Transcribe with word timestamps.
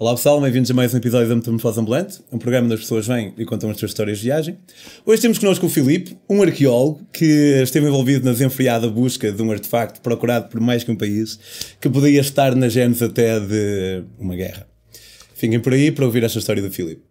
Olá 0.00 0.14
pessoal, 0.14 0.40
bem-vindos 0.40 0.70
a 0.70 0.72
mais 0.72 0.94
um 0.94 0.96
episódio 0.96 1.28
da 1.28 1.36
Metamorfose 1.36 1.78
Ambulante, 1.78 2.22
um 2.32 2.38
programa 2.38 2.64
onde 2.64 2.72
as 2.72 2.80
pessoas 2.80 3.06
vêm 3.06 3.34
e 3.36 3.44
contam 3.44 3.68
as 3.68 3.76
suas 3.76 3.90
histórias 3.90 4.16
de 4.16 4.24
viagem. 4.24 4.56
Hoje 5.04 5.20
temos 5.20 5.38
connosco 5.38 5.66
o 5.66 5.68
Filipe, 5.68 6.16
um 6.26 6.40
arqueólogo 6.40 7.06
que 7.12 7.60
esteve 7.62 7.86
envolvido 7.86 8.24
na 8.24 8.32
desenfreada 8.32 8.88
busca 8.88 9.30
de 9.30 9.42
um 9.42 9.52
artefacto 9.52 10.00
procurado 10.00 10.48
por 10.48 10.58
mais 10.58 10.82
que 10.82 10.90
um 10.90 10.96
país, 10.96 11.38
que 11.78 11.90
podia 11.90 12.18
estar 12.18 12.56
na 12.56 12.70
genes 12.70 13.02
até 13.02 13.38
de 13.38 14.02
uma 14.18 14.34
guerra. 14.34 14.66
Fiquem 15.34 15.60
por 15.60 15.74
aí 15.74 15.92
para 15.92 16.06
ouvir 16.06 16.24
esta 16.24 16.38
história 16.38 16.62
do 16.62 16.70
Filipe. 16.70 17.02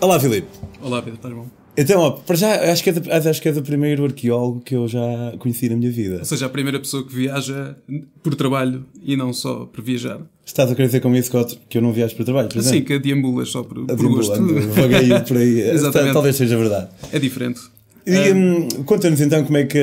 Olá 0.00 0.20
Filipe. 0.20 0.46
Olá 0.80 1.02
Pedro, 1.02 1.16
estás 1.16 1.34
bom? 1.34 1.65
Então, 1.76 2.00
ó, 2.00 2.10
para 2.12 2.36
já, 2.36 2.72
acho 2.72 2.82
que, 2.82 2.90
é 2.90 2.92
do, 2.92 3.12
acho 3.12 3.42
que 3.42 3.48
é 3.48 3.52
do 3.52 3.62
primeiro 3.62 4.04
arqueólogo 4.04 4.60
que 4.60 4.74
eu 4.74 4.88
já 4.88 5.34
conheci 5.38 5.68
na 5.68 5.76
minha 5.76 5.90
vida. 5.90 6.18
Ou 6.18 6.24
seja, 6.24 6.46
a 6.46 6.48
primeira 6.48 6.80
pessoa 6.80 7.06
que 7.06 7.14
viaja 7.14 7.76
por 8.22 8.34
trabalho 8.34 8.84
e 9.02 9.16
não 9.16 9.32
só 9.32 9.66
por 9.66 9.84
viajar. 9.84 10.20
Estás 10.44 10.70
a 10.70 10.74
querer 10.74 10.86
dizer 10.86 11.00
com 11.00 11.14
isso 11.14 11.30
que 11.30 11.36
eu, 11.36 11.46
que 11.68 11.78
eu 11.78 11.82
não 11.82 11.92
viajo 11.92 12.16
por 12.16 12.24
trabalho, 12.24 12.48
por 12.48 12.62
Sim, 12.62 12.82
que 12.82 12.98
deambulas 12.98 13.50
só 13.50 13.62
por, 13.62 13.84
por 13.84 14.08
gosto. 14.08 14.42
Vaguei 14.74 15.20
por 15.26 15.36
aí. 15.36 15.60
Exatamente. 15.60 16.12
Talvez 16.14 16.36
seja 16.36 16.56
verdade. 16.56 16.88
É 17.12 17.18
diferente. 17.18 17.60
E 18.06 18.32
hum, 18.32 18.68
conta-nos 18.84 19.20
então 19.20 19.44
como 19.44 19.58
é, 19.58 19.64
que, 19.64 19.80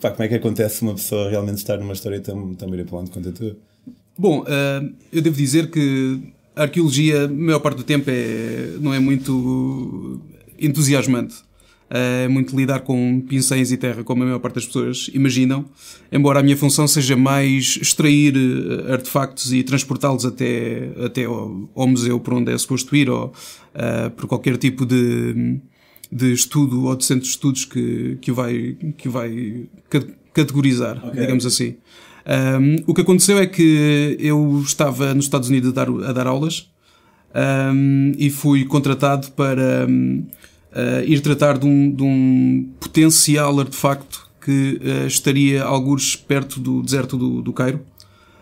pá, 0.00 0.10
como 0.10 0.24
é 0.24 0.28
que 0.28 0.34
acontece 0.34 0.82
uma 0.82 0.94
pessoa 0.94 1.30
realmente 1.30 1.58
estar 1.58 1.78
numa 1.78 1.92
história 1.92 2.20
tão, 2.20 2.54
tão 2.54 2.68
mirabolante 2.68 3.12
quanto 3.12 3.28
a 3.28 3.32
tua? 3.32 3.56
Bom, 4.18 4.40
uh, 4.40 4.94
eu 5.12 5.22
devo 5.22 5.36
dizer 5.36 5.70
que 5.70 6.20
a 6.56 6.62
arqueologia, 6.62 7.24
a 7.24 7.28
maior 7.28 7.60
parte 7.60 7.76
do 7.76 7.84
tempo, 7.84 8.10
é, 8.10 8.72
não 8.80 8.92
é 8.92 8.98
muito 8.98 10.20
entusiasmante. 10.60 11.34
É 11.88 12.26
muito 12.26 12.56
lidar 12.56 12.80
com 12.80 13.20
pincéis 13.20 13.70
e 13.70 13.76
terra, 13.76 14.02
como 14.02 14.24
a 14.24 14.26
maior 14.26 14.40
parte 14.40 14.56
das 14.56 14.66
pessoas 14.66 15.08
imaginam, 15.14 15.64
embora 16.10 16.40
a 16.40 16.42
minha 16.42 16.56
função 16.56 16.88
seja 16.88 17.16
mais 17.16 17.78
extrair 17.80 18.34
eh, 18.36 18.92
artefactos 18.92 19.52
e 19.52 19.62
transportá-los 19.62 20.24
até, 20.24 20.90
até 21.04 21.24
ao, 21.26 21.70
ao, 21.76 21.86
museu 21.86 22.18
por 22.18 22.34
onde 22.34 22.52
é 22.52 22.58
suposto 22.58 22.96
ir, 22.96 23.08
ou 23.08 23.26
uh, 23.26 24.10
por 24.16 24.26
qualquer 24.26 24.56
tipo 24.56 24.84
de, 24.84 25.60
de 26.10 26.32
estudo 26.32 26.86
ou 26.86 26.96
de 26.96 27.04
centro 27.04 27.22
de 27.22 27.30
estudos 27.30 27.64
que, 27.64 28.18
que 28.20 28.32
o 28.32 28.34
vai, 28.34 28.76
que 28.98 29.08
vai 29.08 29.68
categorizar, 30.34 30.98
okay. 31.06 31.20
digamos 31.20 31.46
assim. 31.46 31.76
Um, 32.26 32.82
o 32.88 32.94
que 32.94 33.02
aconteceu 33.02 33.38
é 33.38 33.46
que 33.46 34.16
eu 34.18 34.60
estava 34.64 35.14
nos 35.14 35.26
Estados 35.26 35.48
Unidos 35.48 35.70
a 35.70 35.72
dar, 35.72 35.88
a 35.88 36.12
dar 36.12 36.26
aulas 36.26 36.68
um, 37.34 38.12
e 38.18 38.30
fui 38.30 38.64
contratado 38.64 39.30
para 39.32 39.86
um, 39.88 40.24
uh, 40.72 41.04
ir 41.04 41.20
tratar 41.20 41.58
de 41.58 41.66
um, 41.66 41.90
de 41.90 42.02
um, 42.02 42.68
potencial 42.80 43.58
artefacto 43.58 44.28
que 44.40 44.80
uh, 44.80 45.06
estaria 45.06 45.62
alguns 45.62 46.16
perto 46.16 46.60
do 46.60 46.82
deserto 46.82 47.16
do, 47.16 47.42
do 47.42 47.52
Cairo. 47.52 47.80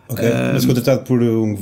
Ok, 0.09 0.23
mas 0.53 0.67
contratado 0.67 1.03
por 1.05 1.23
um, 1.23 1.57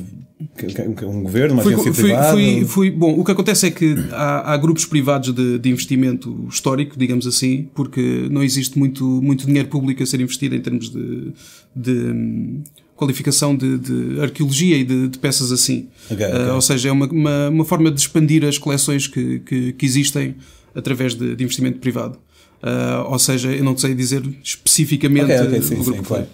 um 1.06 1.22
governo, 1.22 1.54
uma 1.54 1.62
fui, 1.62 1.74
agência 1.74 1.94
fui, 1.94 2.02
privada? 2.04 2.32
Fui, 2.32 2.64
fui, 2.64 2.90
bom, 2.90 3.18
o 3.18 3.24
que 3.24 3.30
acontece 3.30 3.66
é 3.66 3.70
que 3.70 3.94
há, 4.10 4.52
há 4.52 4.56
grupos 4.56 4.84
privados 4.84 5.32
de, 5.32 5.58
de, 5.58 5.70
investimento 5.70 6.46
histórico, 6.50 6.98
digamos 6.98 7.26
assim, 7.26 7.68
porque 7.74 8.28
não 8.30 8.42
existe 8.42 8.78
muito, 8.78 9.04
muito 9.04 9.46
dinheiro 9.46 9.68
público 9.68 10.02
a 10.02 10.06
ser 10.06 10.20
investido 10.20 10.56
em 10.56 10.60
termos 10.60 10.90
de, 10.90 11.32
de 11.74 12.62
qualificação 13.02 13.56
de, 13.56 13.78
de, 13.78 14.20
arqueologia 14.20 14.76
e 14.76 14.84
de, 14.84 15.08
de 15.08 15.18
peças 15.18 15.50
assim. 15.50 15.88
Okay, 16.08 16.24
okay. 16.24 16.40
Uh, 16.40 16.54
ou 16.54 16.60
seja, 16.60 16.88
é 16.88 16.92
uma, 16.92 17.06
uma, 17.06 17.48
uma, 17.48 17.64
forma 17.64 17.90
de 17.90 18.00
expandir 18.00 18.44
as 18.44 18.58
coleções 18.58 19.08
que, 19.08 19.40
que, 19.40 19.72
que 19.72 19.84
existem 19.84 20.36
através 20.72 21.14
de, 21.14 21.34
de 21.34 21.42
investimento 21.42 21.80
privado. 21.80 22.16
Uh, 22.62 23.10
ou 23.10 23.18
seja, 23.18 23.50
eu 23.50 23.64
não 23.64 23.76
sei 23.76 23.92
dizer 23.92 24.22
especificamente 24.40 25.24
okay, 25.24 25.40
okay, 25.40 25.62
sim, 25.62 25.74
o 25.74 25.82
grupo 25.82 25.98
sim, 25.98 26.04
claro. 26.04 26.26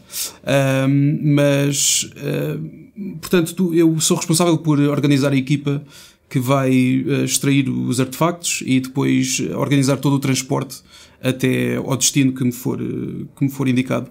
uh, 0.43 1.25
mas, 1.25 2.11
uh, 2.17 3.17
portanto, 3.19 3.55
tu, 3.55 3.75
eu 3.75 3.99
sou 3.99 4.15
responsável 4.15 4.59
por 4.59 4.79
organizar 4.79 5.33
a 5.33 5.37
equipa 5.37 5.83
que 6.29 6.39
vai 6.39 6.71
extrair 7.25 7.71
os 7.71 7.99
artefactos 7.99 8.63
e 8.67 8.79
depois 8.79 9.41
organizar 9.55 9.97
todo 9.97 10.17
o 10.17 10.19
transporte 10.19 10.83
até 11.23 11.77
ao 11.77 11.97
destino 11.97 12.35
que 12.35 12.45
me 12.45 12.53
for, 12.53 12.77
que 12.77 13.45
me 13.45 13.51
for 13.51 13.67
indicado. 13.67 14.11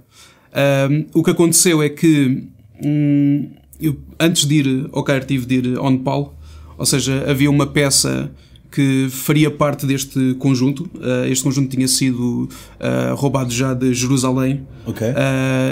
O 1.14 1.24
que 1.24 1.32
aconteceu 1.32 1.82
é 1.82 1.90
que 1.90 2.48
um, 2.84 3.50
eu, 3.80 3.98
antes 4.20 4.46
de 4.46 4.56
ir 4.56 4.90
ao 4.92 5.04
Cairo 5.04 5.26
tive 5.26 5.46
de 5.46 5.56
ir 5.56 5.78
ao 5.78 5.90
Nepal, 5.90 6.38
ou 6.78 6.86
seja, 6.86 7.26
havia 7.30 7.50
uma 7.50 7.66
peça 7.66 8.32
que 8.72 9.08
faria 9.10 9.50
parte 9.50 9.86
deste 9.86 10.36
conjunto. 10.36 10.90
Uh, 10.96 11.26
este 11.28 11.44
conjunto 11.44 11.70
tinha 11.70 11.88
sido 11.88 12.50
uh, 12.80 13.16
roubado 13.16 13.52
já 13.52 13.74
de 13.74 13.94
Jerusalém 13.94 14.68
okay. 14.86 15.10
uh, 15.10 15.14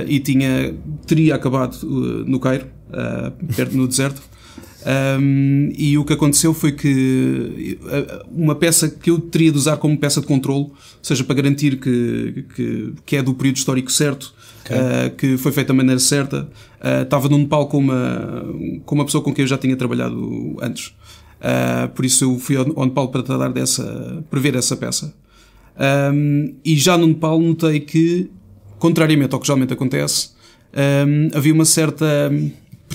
e 0.08 0.20
tinha, 0.20 0.74
teria 1.06 1.36
acabado 1.36 1.78
no 2.26 2.40
Cairo, 2.40 2.66
perto 3.56 3.76
no 3.76 3.88
deserto. 3.88 4.22
Um, 4.86 5.72
e 5.76 5.98
o 5.98 6.06
que 6.06 6.14
aconteceu 6.14 6.54
foi 6.54 6.72
que 6.72 7.80
uma 8.32 8.54
peça 8.54 8.88
que 8.88 9.10
eu 9.10 9.20
teria 9.20 9.52
de 9.52 9.58
usar 9.58 9.78
como 9.78 9.98
peça 9.98 10.22
de 10.22 10.28
controle, 10.28 10.68
seja 11.02 11.24
para 11.24 11.36
garantir 11.36 11.80
que, 11.80 12.46
que, 12.56 12.94
que 13.04 13.16
é 13.16 13.24
do 13.24 13.34
período 13.34 13.58
histórico 13.58 13.92
certo, 13.92 14.34
okay. 14.64 15.10
que 15.18 15.38
foi 15.38 15.52
feita 15.52 15.70
da 15.70 15.74
maneira 15.74 16.00
certa, 16.00 16.48
estava 17.02 17.28
num 17.28 17.40
Nepal 17.40 17.68
com 17.68 17.80
uma, 17.80 18.46
com 18.86 18.96
uma 18.96 19.06
pessoa 19.06 19.24
com 19.24 19.34
quem 19.34 19.44
eu 19.44 19.48
já 19.48 19.58
tinha 19.58 19.76
trabalhado 19.76 20.56
antes. 20.62 20.94
Uh, 21.40 21.88
por 21.90 22.06
isso 22.06 22.24
eu 22.24 22.40
fui 22.40 22.56
ao, 22.56 22.86
Nepal 22.86 23.10
para 23.10 23.24
tratar 23.24 23.50
dessa, 23.50 24.24
para 24.30 24.40
ver 24.40 24.56
essa 24.56 24.76
peça. 24.76 25.14
Um, 26.14 26.56
e 26.64 26.78
já 26.78 26.98
no 26.98 27.08
Nepal 27.08 27.40
notei 27.40 27.80
que, 27.80 28.30
contrariamente 28.80 29.34
ao 29.34 29.40
que 29.40 29.48
geralmente 29.48 29.74
acontece, 29.74 30.30
um, 31.08 31.38
havia 31.38 31.54
uma 31.54 31.66
certa 31.66 32.32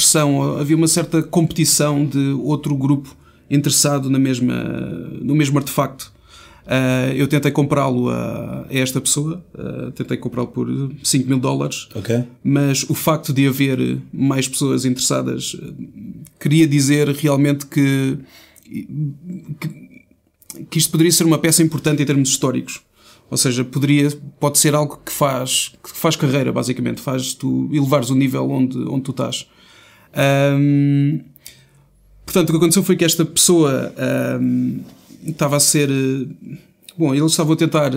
pressão, 0.01 0.57
havia 0.59 0.75
uma 0.75 0.89
certa 0.89 1.23
competição 1.23 2.07
de 2.07 2.33
outro 2.43 2.75
grupo 2.75 3.15
interessado 3.51 4.09
na 4.09 4.19
mesma, 4.19 4.55
no 5.21 5.35
mesmo 5.35 5.59
artefacto. 5.59 6.11
Uh, 6.65 7.13
eu 7.15 7.27
tentei 7.27 7.51
comprá-lo 7.51 8.09
a, 8.09 8.63
a, 8.63 8.67
esta 8.71 9.01
pessoa, 9.01 9.45
uh, 9.55 9.91
tentei 9.91 10.17
comprá-lo 10.17 10.49
por 10.49 10.69
5 11.03 11.29
mil 11.29 11.39
dólares, 11.39 11.89
okay. 11.95 12.25
mas 12.45 12.89
o 12.89 12.95
facto 12.95 13.33
de 13.33 13.47
haver 13.47 14.01
mais 14.13 14.47
pessoas 14.49 14.85
interessadas 14.85 15.57
queria 16.39 16.67
dizer 16.67 17.09
realmente 17.09 17.67
que, 17.67 18.19
que, 18.65 19.69
que 20.71 20.79
isto 20.79 20.91
poderia 20.93 21.13
ser 21.13 21.25
uma 21.25 21.39
peça 21.39 21.63
importante 21.63 22.03
em 22.03 22.07
termos 22.07 22.29
históricos. 22.29 22.81
Ou 23.31 23.37
seja, 23.37 23.65
poderia, 23.65 24.09
pode 24.39 24.59
ser 24.59 24.75
algo 24.75 25.01
que 25.05 25.13
faz, 25.13 25.73
que 25.83 25.91
faz 25.91 26.17
carreira, 26.17 26.53
basicamente, 26.53 27.01
faz 27.01 27.35
tu 27.35 27.69
elevares 27.73 28.11
o 28.11 28.15
nível 28.15 28.49
onde, 28.51 28.79
onde 28.89 29.03
tu 29.03 29.11
estás. 29.11 29.47
Um, 30.17 31.21
portanto, 32.25 32.49
o 32.49 32.53
que 32.53 32.57
aconteceu 32.59 32.83
foi 32.83 32.97
que 32.97 33.05
esta 33.05 33.25
pessoa 33.25 33.93
um, 34.41 34.81
estava 35.25 35.57
a 35.57 35.61
ser. 35.61 35.89
Bom, 36.97 37.15
eles 37.15 37.31
estavam 37.31 37.55
a 37.55 37.57
tentar 37.57 37.91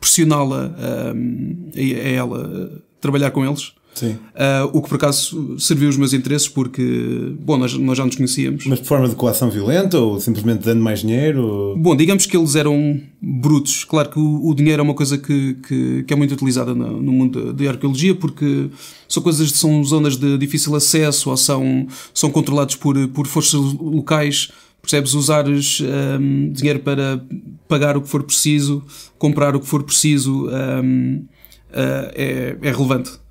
pressioná-la 0.00 0.74
um, 1.14 1.70
a, 1.74 2.08
ela 2.08 2.70
a 2.76 3.00
trabalhar 3.00 3.30
com 3.30 3.44
eles. 3.44 3.72
Sim. 3.94 4.12
Uh, 4.34 4.68
o 4.72 4.82
que 4.82 4.88
por 4.88 4.96
acaso 4.96 5.58
serviu 5.58 5.88
os 5.88 5.96
meus 5.96 6.12
interesses 6.12 6.48
porque, 6.48 7.34
bom, 7.40 7.56
nós, 7.56 7.74
nós 7.74 7.96
já 7.96 8.04
nos 8.04 8.16
conhecíamos. 8.16 8.66
Mas 8.66 8.80
de 8.80 8.88
forma 8.88 9.08
de 9.08 9.14
coação 9.14 9.50
violenta 9.50 9.98
ou 9.98 10.18
simplesmente 10.20 10.64
dando 10.64 10.82
mais 10.82 11.00
dinheiro? 11.00 11.74
Bom, 11.78 11.94
digamos 11.94 12.26
que 12.26 12.36
eles 12.36 12.56
eram 12.56 13.00
brutos. 13.22 13.84
Claro 13.84 14.10
que 14.10 14.18
o, 14.18 14.48
o 14.48 14.54
dinheiro 14.54 14.80
é 14.80 14.84
uma 14.84 14.94
coisa 14.94 15.16
que, 15.16 15.54
que, 15.66 16.02
que 16.02 16.12
é 16.12 16.16
muito 16.16 16.32
utilizada 16.32 16.74
no, 16.74 17.00
no 17.00 17.12
mundo 17.12 17.52
de 17.52 17.68
arqueologia 17.68 18.14
porque 18.14 18.68
são 19.08 19.22
coisas 19.22 19.52
são 19.52 19.82
zonas 19.84 20.16
de 20.16 20.36
difícil 20.38 20.74
acesso 20.74 21.30
ou 21.30 21.36
são, 21.36 21.86
são 22.12 22.30
controlados 22.30 22.74
por, 22.74 22.96
por 23.08 23.26
forças 23.26 23.60
locais 23.74 24.50
percebes? 24.84 25.14
Usares 25.14 25.80
um, 26.20 26.52
dinheiro 26.52 26.80
para 26.80 27.24
pagar 27.66 27.96
o 27.96 28.02
que 28.02 28.08
for 28.08 28.22
preciso, 28.22 28.84
comprar 29.18 29.56
o 29.56 29.60
que 29.60 29.66
for 29.66 29.82
preciso, 29.82 30.46
um, 30.46 31.24
uh, 31.70 32.10
é, 32.14 32.56
é, 32.62 32.70
relevante. 32.70 33.23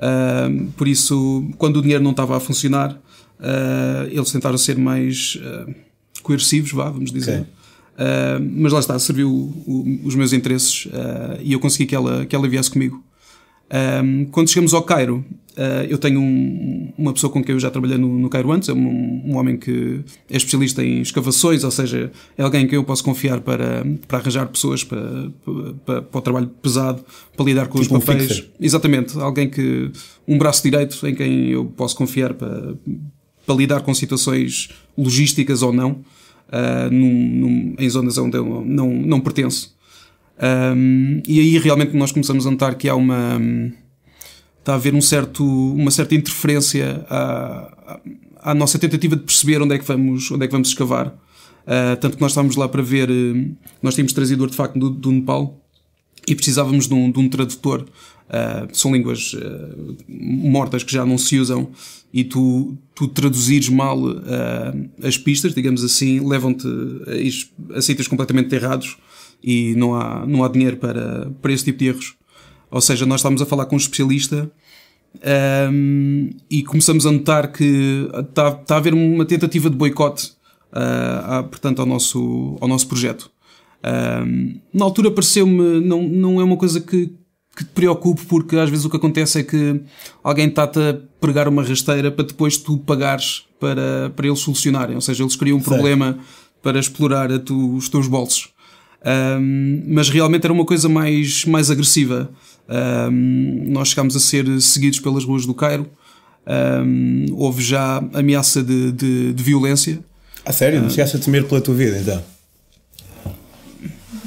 Uh, 0.00 0.72
por 0.72 0.88
isso, 0.88 1.44
quando 1.58 1.76
o 1.76 1.82
dinheiro 1.82 2.02
não 2.02 2.12
estava 2.12 2.36
a 2.36 2.40
funcionar, 2.40 2.92
uh, 2.92 4.08
eles 4.10 4.32
tentaram 4.32 4.56
ser 4.56 4.78
mais 4.78 5.38
coercivos, 6.22 6.72
vá, 6.72 6.90
vamos 6.90 7.12
dizer. 7.12 7.40
Okay. 7.40 8.48
mas 8.52 8.72
lá 8.72 8.80
está, 8.80 8.98
serviu 8.98 9.30
o, 9.30 10.00
os 10.04 10.14
meus 10.14 10.32
interesses 10.32 10.88
e 11.42 11.52
eu 11.52 11.60
consegui 11.60 11.86
que 11.86 11.94
ela, 11.94 12.26
que 12.26 12.34
ela 12.34 12.48
viesse 12.48 12.70
comigo. 12.70 13.02
Quando 14.32 14.48
chegamos 14.48 14.74
ao 14.74 14.82
Cairo, 14.82 15.24
uh, 15.56 15.84
eu 15.88 15.98
tenho 15.98 16.20
um, 16.20 16.92
uma 16.96 17.12
pessoa 17.12 17.32
com 17.32 17.42
quem 17.42 17.54
eu 17.54 17.60
já 17.60 17.70
trabalhei 17.70 17.98
no, 17.98 18.18
no 18.18 18.28
Cairo 18.28 18.52
antes, 18.52 18.68
é 18.68 18.72
um, 18.72 19.22
um, 19.24 19.36
homem 19.36 19.56
que 19.56 20.00
é 20.28 20.36
especialista 20.36 20.84
em 20.84 21.00
escavações, 21.00 21.64
ou 21.64 21.70
seja, 21.70 22.10
é 22.36 22.42
alguém 22.42 22.66
que 22.66 22.76
eu 22.76 22.84
posso 22.84 23.04
confiar 23.04 23.40
para, 23.40 23.84
para 24.06 24.18
arranjar 24.18 24.46
pessoas 24.48 24.84
para, 24.84 25.30
para, 25.84 26.02
para 26.02 26.18
o 26.18 26.22
trabalho 26.22 26.46
pesado, 26.62 27.04
para 27.36 27.44
lidar 27.44 27.68
com 27.68 27.80
tipo 27.80 27.96
os 27.96 28.04
papéis. 28.04 28.44
Exatamente, 28.60 29.18
alguém 29.18 29.48
que. 29.48 29.90
um 30.26 30.38
braço 30.38 30.62
direito 30.62 31.06
em 31.06 31.14
quem 31.14 31.48
eu 31.50 31.64
posso 31.64 31.96
confiar 31.96 32.34
para, 32.34 32.74
para 33.46 33.54
lidar 33.54 33.80
com 33.82 33.92
situações 33.94 34.68
logísticas 34.96 35.62
ou 35.62 35.72
não, 35.72 35.92
uh, 35.92 36.90
num, 36.90 37.28
num, 37.28 37.74
em 37.78 37.88
zonas 37.88 38.18
onde 38.18 38.36
eu 38.36 38.64
não, 38.64 38.88
não 38.92 39.20
pertenço. 39.20 39.78
Um, 40.40 41.20
e 41.28 41.38
aí 41.38 41.58
realmente 41.58 41.94
nós 41.94 42.12
começamos 42.12 42.46
a 42.46 42.50
notar 42.50 42.74
que 42.76 42.88
há 42.88 42.94
uma. 42.94 43.40
Está 44.60 44.72
a 44.72 44.76
haver 44.76 44.94
um 44.94 45.00
certo, 45.00 45.44
uma 45.44 45.90
certa 45.90 46.14
interferência 46.14 47.04
à, 47.08 47.98
à 48.42 48.54
nossa 48.54 48.78
tentativa 48.78 49.16
de 49.16 49.22
perceber 49.22 49.60
onde 49.60 49.74
é 49.74 49.78
que 49.78 49.84
vamos, 49.84 50.30
onde 50.30 50.44
é 50.44 50.46
que 50.46 50.52
vamos 50.52 50.68
escavar. 50.68 51.08
Uh, 51.08 51.96
tanto 52.00 52.16
que 52.16 52.22
nós 52.22 52.32
estávamos 52.32 52.56
lá 52.56 52.68
para 52.68 52.82
ver, 52.82 53.10
uh, 53.10 53.56
nós 53.82 53.94
tínhamos 53.94 54.12
trazido 54.12 54.40
o 54.40 54.44
artefacto 54.44 54.78
do, 54.78 54.90
do 54.90 55.12
Nepal 55.12 55.58
e 56.26 56.34
precisávamos 56.34 56.88
de 56.88 56.94
um, 56.94 57.10
de 57.10 57.18
um 57.18 57.28
tradutor. 57.28 57.86
Uh, 58.28 58.68
são 58.72 58.92
línguas 58.92 59.34
mortas 60.08 60.84
que 60.84 60.92
já 60.92 61.04
não 61.04 61.18
se 61.18 61.38
usam 61.38 61.70
e 62.12 62.22
tu, 62.22 62.78
tu 62.94 63.08
traduzires 63.08 63.68
mal 63.68 63.98
as 65.02 65.18
pistas, 65.18 65.52
digamos 65.52 65.82
assim, 65.82 66.20
levam-te 66.20 66.66
a, 66.66 67.78
a 67.78 67.82
sítios 67.82 68.06
completamente 68.06 68.54
errados 68.54 68.96
e 69.42 69.74
não 69.74 69.94
há, 69.94 70.24
não 70.26 70.44
há 70.44 70.48
dinheiro 70.48 70.76
para, 70.76 71.30
para 71.42 71.52
esse 71.52 71.64
tipo 71.64 71.78
de 71.78 71.86
erros. 71.86 72.14
Ou 72.70 72.80
seja, 72.80 73.04
nós 73.06 73.20
estamos 73.20 73.42
a 73.42 73.46
falar 73.46 73.66
com 73.66 73.74
um 73.74 73.78
especialista 73.78 74.50
um, 75.72 76.30
e 76.48 76.62
começamos 76.62 77.04
a 77.04 77.10
notar 77.10 77.50
que 77.50 78.08
está, 78.20 78.48
está 78.48 78.74
a 78.74 78.78
haver 78.78 78.94
uma 78.94 79.24
tentativa 79.24 79.68
de 79.68 79.76
boicote, 79.76 80.32
uh, 80.72 81.42
portanto, 81.48 81.80
ao 81.80 81.86
nosso, 81.86 82.56
ao 82.60 82.68
nosso 82.68 82.86
projeto. 82.86 83.30
Um, 84.24 84.60
na 84.72 84.84
altura 84.84 85.10
pareceu-me, 85.10 85.80
não, 85.80 86.02
não 86.02 86.40
é 86.40 86.44
uma 86.44 86.56
coisa 86.56 86.80
que, 86.80 87.12
que 87.56 87.64
te 87.64 87.70
preocupe, 87.70 88.24
porque 88.26 88.56
às 88.56 88.70
vezes 88.70 88.84
o 88.84 88.90
que 88.90 88.96
acontece 88.96 89.40
é 89.40 89.42
que 89.42 89.80
alguém 90.22 90.48
está-te 90.48 90.78
a 90.78 90.98
pregar 91.20 91.48
uma 91.48 91.62
rasteira 91.62 92.10
para 92.10 92.24
depois 92.24 92.56
tu 92.56 92.78
pagares 92.78 93.44
para, 93.58 94.10
para 94.14 94.26
eles 94.26 94.38
solucionarem. 94.40 94.94
Ou 94.94 95.00
seja, 95.00 95.22
eles 95.22 95.34
criam 95.34 95.58
um 95.58 95.62
problema 95.62 96.18
para 96.62 96.78
explorar 96.78 97.36
tu, 97.40 97.74
os 97.74 97.88
teus 97.88 98.06
bolsos. 98.06 98.50
Um, 99.04 99.82
mas 99.86 100.10
realmente 100.10 100.44
era 100.44 100.52
uma 100.52 100.64
coisa 100.64 100.88
mais, 100.88 101.44
mais 101.44 101.70
agressiva. 101.70 102.30
Um, 102.68 103.64
nós 103.68 103.88
chegámos 103.88 104.14
a 104.14 104.20
ser 104.20 104.60
seguidos 104.60 105.00
pelas 105.00 105.24
ruas 105.24 105.46
do 105.46 105.54
Cairo. 105.54 105.88
Um, 106.46 107.26
houve 107.32 107.62
já 107.62 107.98
ameaça 108.12 108.62
de, 108.62 108.92
de, 108.92 109.32
de 109.32 109.42
violência. 109.42 110.00
A 110.44 110.52
sério? 110.52 110.80
Não 110.80 110.88
uh, 110.88 110.90
chegaste 110.90 111.16
a 111.16 111.20
temer 111.20 111.44
pela 111.46 111.60
tua 111.60 111.74
vida 111.74 111.98
então? 111.98 112.22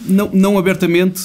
Não, 0.05 0.29
não 0.33 0.57
abertamente. 0.57 1.21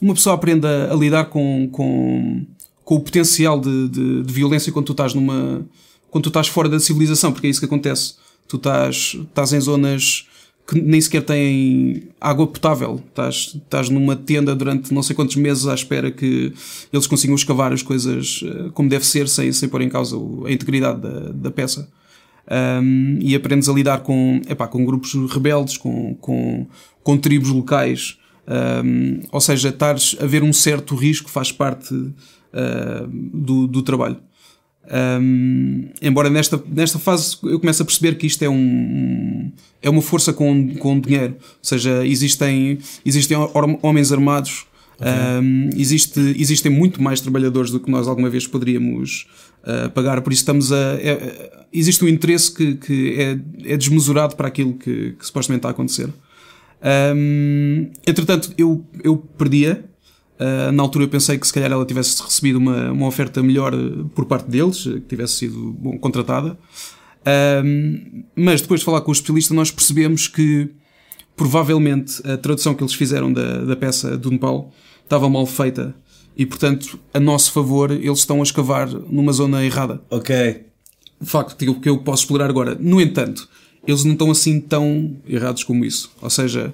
Uma 0.00 0.14
pessoa 0.14 0.34
aprende 0.34 0.66
a, 0.66 0.92
a 0.92 0.96
lidar 0.96 1.26
com, 1.26 1.68
com, 1.70 2.44
com 2.84 2.96
o 2.96 3.00
potencial 3.00 3.60
de, 3.60 3.88
de, 3.88 4.22
de, 4.22 4.32
violência 4.32 4.72
quando 4.72 4.86
tu 4.86 4.92
estás 4.92 5.14
numa. 5.14 5.64
quando 6.10 6.24
tu 6.24 6.28
estás 6.28 6.48
fora 6.48 6.68
da 6.68 6.80
civilização, 6.80 7.32
porque 7.32 7.46
é 7.46 7.50
isso 7.50 7.60
que 7.60 7.66
acontece. 7.66 8.14
Tu 8.48 8.56
estás, 8.56 9.16
estás 9.20 9.52
em 9.52 9.60
zonas 9.60 10.26
que 10.66 10.80
nem 10.80 11.00
sequer 11.00 11.22
têm 11.22 12.08
água 12.20 12.46
potável. 12.46 13.02
Estás, 13.08 13.56
estás 13.56 13.88
numa 13.88 14.16
tenda 14.16 14.54
durante 14.54 14.94
não 14.94 15.02
sei 15.02 15.14
quantos 15.14 15.36
meses 15.36 15.66
à 15.66 15.74
espera 15.74 16.10
que 16.10 16.52
eles 16.92 17.06
consigam 17.06 17.34
escavar 17.34 17.72
as 17.72 17.82
coisas 17.82 18.42
eh, 18.44 18.70
como 18.72 18.88
deve 18.88 19.04
ser, 19.04 19.28
sem, 19.28 19.52
sem 19.52 19.68
pôr 19.68 19.82
em 19.82 19.88
causa 19.88 20.16
a 20.16 20.52
integridade 20.52 21.00
da, 21.00 21.32
da 21.32 21.50
peça. 21.50 21.88
Um, 22.50 23.18
e 23.20 23.34
aprendes 23.34 23.68
a 23.68 23.72
lidar 23.72 24.00
com, 24.00 24.40
epá, 24.48 24.66
com 24.66 24.84
grupos 24.84 25.14
rebeldes, 25.32 25.76
com, 25.76 26.14
com, 26.16 26.66
com 27.02 27.16
tribos 27.16 27.50
locais. 27.50 28.18
Um, 28.46 29.20
ou 29.30 29.40
seja, 29.40 29.68
estares 29.68 30.16
a 30.20 30.26
ver 30.26 30.42
um 30.42 30.52
certo 30.52 30.94
risco 30.94 31.30
faz 31.30 31.52
parte 31.52 31.94
uh, 31.94 33.06
do, 33.08 33.66
do 33.66 33.82
trabalho. 33.82 34.18
Um, 34.90 35.88
embora 36.02 36.28
nesta, 36.28 36.62
nesta 36.66 36.98
fase 36.98 37.36
eu 37.44 37.60
comece 37.60 37.80
a 37.80 37.84
perceber 37.84 38.16
que 38.16 38.26
isto 38.26 38.42
é 38.42 38.48
um 38.48 39.52
é 39.80 39.88
uma 39.88 40.02
força 40.02 40.32
com, 40.32 40.74
com 40.74 41.00
dinheiro, 41.00 41.34
ou 41.34 41.56
seja, 41.62 42.06
existem, 42.06 42.78
existem 43.04 43.36
homens 43.80 44.12
armados, 44.12 44.66
okay. 44.98 45.12
um, 45.40 45.70
existe, 45.76 46.20
existem 46.38 46.70
muito 46.70 47.02
mais 47.02 47.20
trabalhadores 47.20 47.70
do 47.70 47.80
que 47.80 47.90
nós 47.90 48.06
alguma 48.06 48.28
vez 48.28 48.46
poderíamos 48.46 49.26
uh, 49.62 49.90
pagar, 49.90 50.20
por 50.20 50.32
isso 50.32 50.42
estamos 50.42 50.72
a. 50.72 50.94
É, 51.00 51.62
existe 51.72 52.04
um 52.04 52.08
interesse 52.08 52.52
que, 52.52 52.74
que 52.74 53.14
é, 53.18 53.72
é 53.72 53.76
desmesurado 53.76 54.36
para 54.36 54.46
aquilo 54.46 54.74
que, 54.74 55.12
que 55.12 55.26
supostamente 55.26 55.60
está 55.60 55.68
a 55.68 55.72
acontecer. 55.72 56.08
Um, 57.14 57.90
entretanto, 58.06 58.52
eu, 58.58 58.84
eu 59.02 59.16
perdia 59.16 59.84
Uh, 60.42 60.72
na 60.72 60.82
altura 60.82 61.04
eu 61.04 61.08
pensei 61.08 61.38
que 61.38 61.46
se 61.46 61.52
calhar 61.52 61.70
ela 61.70 61.86
tivesse 61.86 62.20
recebido 62.20 62.56
uma, 62.56 62.90
uma 62.90 63.06
oferta 63.06 63.40
melhor 63.42 63.72
por 64.14 64.24
parte 64.24 64.50
deles, 64.50 64.82
que 64.82 65.00
tivesse 65.00 65.34
sido 65.34 65.72
bom, 65.78 65.96
contratada. 65.98 66.58
Uh, 67.20 68.24
mas 68.34 68.60
depois 68.60 68.80
de 68.80 68.86
falar 68.86 69.02
com 69.02 69.10
o 69.10 69.12
especialista, 69.12 69.54
nós 69.54 69.70
percebemos 69.70 70.26
que 70.26 70.68
provavelmente 71.36 72.20
a 72.28 72.36
tradução 72.36 72.74
que 72.74 72.82
eles 72.82 72.94
fizeram 72.94 73.32
da, 73.32 73.64
da 73.64 73.76
peça 73.76 74.16
do 74.16 74.30
Nepal 74.30 74.72
estava 75.04 75.28
mal 75.28 75.46
feita 75.46 75.94
e, 76.36 76.46
portanto, 76.46 76.98
a 77.12 77.20
nosso 77.20 77.52
favor, 77.52 77.90
eles 77.90 78.18
estão 78.18 78.40
a 78.40 78.42
escavar 78.42 78.88
numa 78.88 79.32
zona 79.32 79.64
errada. 79.64 80.02
Ok. 80.10 80.64
Facto 81.20 81.56
que 81.80 81.88
eu 81.88 81.98
posso 81.98 82.24
explorar 82.24 82.48
agora. 82.48 82.76
No 82.80 83.00
entanto, 83.00 83.48
eles 83.86 84.02
não 84.04 84.12
estão 84.12 84.30
assim 84.30 84.60
tão 84.60 85.16
errados 85.28 85.62
como 85.62 85.84
isso. 85.84 86.10
Ou 86.20 86.30
seja, 86.30 86.72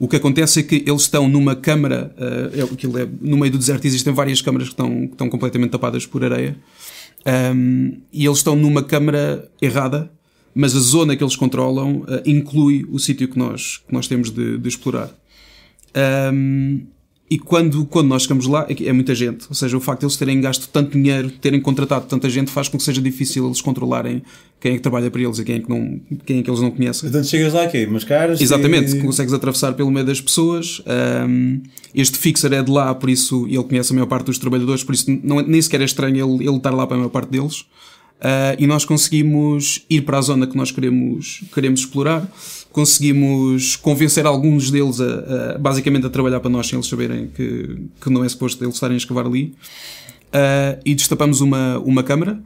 o 0.00 0.08
que 0.08 0.16
acontece 0.16 0.60
é 0.60 0.62
que 0.62 0.76
eles 0.76 1.02
estão 1.02 1.28
numa 1.28 1.54
câmara, 1.54 2.10
uh, 2.16 2.98
é, 2.98 3.08
no 3.20 3.36
meio 3.36 3.52
do 3.52 3.58
deserto 3.58 3.84
existem 3.86 4.14
várias 4.14 4.40
câmaras 4.40 4.68
que 4.68 4.72
estão, 4.72 5.06
que 5.06 5.12
estão 5.12 5.28
completamente 5.28 5.72
tapadas 5.72 6.06
por 6.06 6.24
areia, 6.24 6.56
um, 7.54 8.00
e 8.10 8.24
eles 8.24 8.38
estão 8.38 8.56
numa 8.56 8.82
câmara 8.82 9.46
errada, 9.60 10.10
mas 10.54 10.74
a 10.74 10.80
zona 10.80 11.14
que 11.14 11.22
eles 11.22 11.36
controlam 11.36 11.98
uh, 11.98 12.06
inclui 12.24 12.86
o 12.90 12.98
sítio 12.98 13.28
que 13.28 13.38
nós, 13.38 13.82
que 13.86 13.92
nós 13.92 14.08
temos 14.08 14.30
de, 14.30 14.56
de 14.56 14.68
explorar. 14.70 15.10
Um, 16.32 16.86
e 17.30 17.38
quando, 17.38 17.84
quando 17.84 18.08
nós 18.08 18.22
chegamos 18.22 18.48
lá, 18.48 18.66
é, 18.68 18.88
é, 18.88 18.92
muita 18.92 19.14
gente. 19.14 19.46
Ou 19.48 19.54
seja, 19.54 19.76
o 19.76 19.80
facto 19.80 20.00
de 20.00 20.06
eles 20.06 20.16
terem 20.16 20.40
gasto 20.40 20.68
tanto 20.68 20.98
dinheiro, 20.98 21.30
terem 21.30 21.60
contratado 21.60 22.06
tanta 22.06 22.28
gente, 22.28 22.50
faz 22.50 22.66
com 22.66 22.76
que 22.76 22.82
seja 22.82 23.00
difícil 23.00 23.46
eles 23.46 23.60
controlarem 23.60 24.20
quem 24.58 24.72
é 24.72 24.74
que 24.74 24.80
trabalha 24.80 25.08
para 25.12 25.22
eles 25.22 25.38
e 25.38 25.44
quem 25.44 25.54
é 25.54 25.60
que, 25.60 25.70
não, 25.70 26.00
quem 26.26 26.40
é 26.40 26.42
que 26.42 26.50
eles 26.50 26.60
não 26.60 26.72
conhecem. 26.72 27.08
Então 27.08 27.22
chegas 27.22 27.52
lá 27.52 27.62
aqui, 27.62 27.86
mas 27.86 28.02
caras. 28.02 28.40
Exatamente, 28.40 28.96
e... 28.96 29.00
consegues 29.00 29.32
atravessar 29.32 29.74
pelo 29.74 29.92
meio 29.92 30.04
das 30.04 30.20
pessoas. 30.20 30.82
Um, 31.28 31.62
este 31.94 32.18
fixer 32.18 32.52
é 32.52 32.64
de 32.64 32.70
lá, 32.70 32.92
por 32.96 33.08
isso 33.08 33.46
ele 33.46 33.62
conhece 33.62 33.92
a 33.92 33.94
maior 33.94 34.06
parte 34.06 34.26
dos 34.26 34.36
trabalhadores, 34.36 34.82
por 34.82 34.92
isso 34.92 35.06
não, 35.22 35.38
é, 35.38 35.44
nem 35.44 35.62
sequer 35.62 35.80
é 35.82 35.84
estranho 35.84 36.16
ele, 36.16 36.48
ele 36.48 36.56
estar 36.56 36.70
lá 36.70 36.84
para 36.84 36.96
a 36.96 36.98
maior 36.98 37.10
parte 37.10 37.30
deles. 37.30 37.64
Uh, 38.20 38.54
e 38.58 38.66
nós 38.66 38.84
conseguimos 38.84 39.84
ir 39.88 40.02
para 40.02 40.18
a 40.18 40.20
zona 40.20 40.46
que 40.46 40.54
nós 40.54 40.70
queremos, 40.70 41.42
queremos 41.54 41.80
explorar 41.80 42.30
conseguimos 42.72 43.76
convencer 43.76 44.26
alguns 44.26 44.70
deles 44.70 45.00
a, 45.00 45.54
a, 45.54 45.58
basicamente 45.58 46.06
a 46.06 46.10
trabalhar 46.10 46.40
para 46.40 46.50
nós 46.50 46.68
sem 46.68 46.76
eles 46.76 46.86
saberem 46.86 47.28
que, 47.28 47.78
que 48.00 48.10
não 48.10 48.24
é 48.24 48.28
suposto 48.28 48.62
eles 48.62 48.74
estarem 48.74 48.94
a 48.94 48.98
escavar 48.98 49.26
ali. 49.26 49.54
Uh, 50.28 50.78
e 50.84 50.94
destapamos 50.94 51.40
uma, 51.40 51.78
uma 51.78 52.02
câmara, 52.02 52.40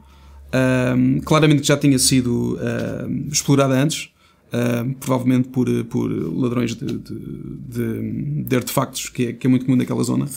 uh, 0.47 1.21
claramente 1.23 1.61
que 1.61 1.67
já 1.67 1.77
tinha 1.77 1.99
sido 1.99 2.57
explorada 3.31 3.75
antes, 3.75 4.09
provavelmente 4.99 5.49
por, 5.49 5.67
por 5.85 6.09
ladrões 6.09 6.75
de, 6.75 6.85
de, 6.85 7.19
de, 7.67 8.43
de 8.43 8.55
artefactos, 8.55 9.09
que 9.09 9.27
é, 9.27 9.33
que 9.33 9.45
é, 9.45 9.49
muito 9.49 9.65
comum 9.65 9.77
naquela 9.77 10.01
zona. 10.01 10.27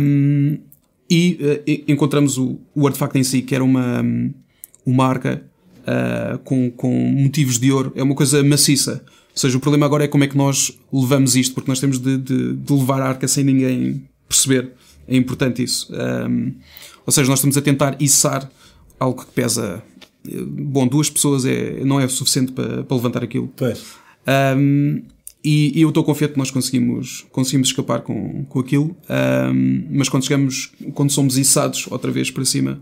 Um, 0.00 0.58
e 1.08 1.84
encontramos 1.88 2.38
o, 2.38 2.58
o 2.74 2.86
artefacto 2.86 3.18
em 3.18 3.22
si, 3.22 3.42
que 3.42 3.54
era 3.54 3.62
uma, 3.62 4.04
uma 4.84 5.06
arca 5.06 5.42
uh, 5.82 6.38
com, 6.38 6.70
com 6.70 6.92
motivos 6.92 7.58
de 7.58 7.70
ouro, 7.70 7.92
é 7.94 8.02
uma 8.02 8.14
coisa 8.14 8.42
maciça. 8.42 9.04
Ou 9.06 9.40
seja, 9.40 9.56
o 9.56 9.60
problema 9.60 9.86
agora 9.86 10.04
é 10.04 10.08
como 10.08 10.24
é 10.24 10.26
que 10.26 10.36
nós 10.36 10.76
levamos 10.92 11.36
isto, 11.36 11.54
porque 11.54 11.70
nós 11.70 11.78
temos 11.78 11.98
de, 11.98 12.16
de, 12.16 12.54
de 12.54 12.72
levar 12.72 13.02
a 13.02 13.08
arca 13.08 13.28
sem 13.28 13.44
ninguém 13.44 14.02
perceber. 14.28 14.72
É 15.06 15.16
importante 15.16 15.62
isso. 15.62 15.92
Um, 15.92 16.54
ou 17.04 17.12
seja, 17.12 17.28
nós 17.28 17.38
estamos 17.38 17.56
a 17.56 17.62
tentar 17.62 17.96
içar 18.00 18.50
algo 18.98 19.24
que 19.24 19.30
pesa. 19.32 19.82
Bom, 20.48 20.88
duas 20.88 21.08
pessoas 21.08 21.44
é, 21.44 21.84
não 21.84 22.00
é 22.00 22.08
suficiente 22.08 22.50
para, 22.52 22.82
para 22.82 22.96
levantar 22.96 23.22
aquilo. 23.22 23.52
Pois. 23.56 23.84
Um, 24.56 25.02
e, 25.46 25.78
e, 25.78 25.82
eu 25.82 25.90
estou 25.90 26.02
confiante 26.02 26.32
que 26.32 26.38
nós 26.40 26.50
conseguimos, 26.50 27.24
conseguimos 27.30 27.68
escapar 27.68 28.00
com, 28.00 28.44
com 28.46 28.58
aquilo, 28.58 28.96
um, 29.54 29.86
mas 29.92 30.08
quando 30.08 30.24
chegamos, 30.24 30.72
quando 30.92 31.12
somos 31.12 31.38
içados 31.38 31.86
outra 31.88 32.10
vez 32.10 32.32
para 32.32 32.44
cima, 32.44 32.80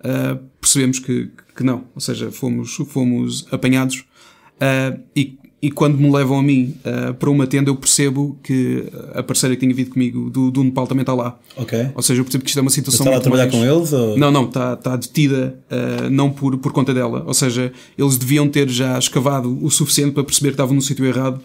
uh, 0.00 0.36
percebemos 0.60 0.98
que, 0.98 1.30
que 1.56 1.62
não, 1.62 1.84
ou 1.94 2.00
seja, 2.00 2.32
fomos, 2.32 2.74
fomos 2.88 3.46
apanhados 3.52 3.98
uh, 4.56 5.00
e, 5.14 5.38
e 5.62 5.70
quando 5.70 5.98
me 5.98 6.10
levam 6.10 6.40
a 6.40 6.42
mim 6.42 6.74
uh, 6.80 7.14
para 7.14 7.30
uma 7.30 7.46
tenda 7.46 7.70
eu 7.70 7.76
percebo 7.76 8.36
que 8.42 8.88
a 9.14 9.22
parceira 9.22 9.54
que 9.54 9.60
tinha 9.60 9.72
vindo 9.72 9.90
comigo 9.90 10.30
do, 10.30 10.50
do 10.50 10.64
Nepal 10.64 10.88
também 10.88 11.02
está 11.02 11.14
lá. 11.14 11.38
Ok. 11.56 11.90
Ou 11.94 12.02
seja, 12.02 12.22
eu 12.22 12.24
percebo 12.24 12.42
que 12.42 12.50
isto 12.50 12.58
é 12.58 12.62
uma 12.62 12.72
situação. 12.72 13.04
Está 13.04 13.10
lá 13.12 13.18
a 13.18 13.20
trabalhar 13.20 13.52
mais... 13.52 13.54
com 13.54 13.64
eles? 13.64 13.92
Ou... 13.92 14.18
Não, 14.18 14.32
não, 14.32 14.46
está, 14.46 14.72
está 14.72 14.96
detida 14.96 15.56
uh, 15.70 16.10
não 16.10 16.28
por, 16.28 16.58
por 16.58 16.72
conta 16.72 16.92
dela. 16.92 17.22
Ou 17.24 17.34
seja, 17.34 17.72
eles 17.96 18.16
deviam 18.16 18.48
ter 18.48 18.68
já 18.68 18.98
escavado 18.98 19.64
o 19.64 19.70
suficiente 19.70 20.10
para 20.10 20.24
perceber 20.24 20.48
que 20.48 20.54
estavam 20.54 20.74
no 20.74 20.82
sítio 20.82 21.06
errado 21.06 21.40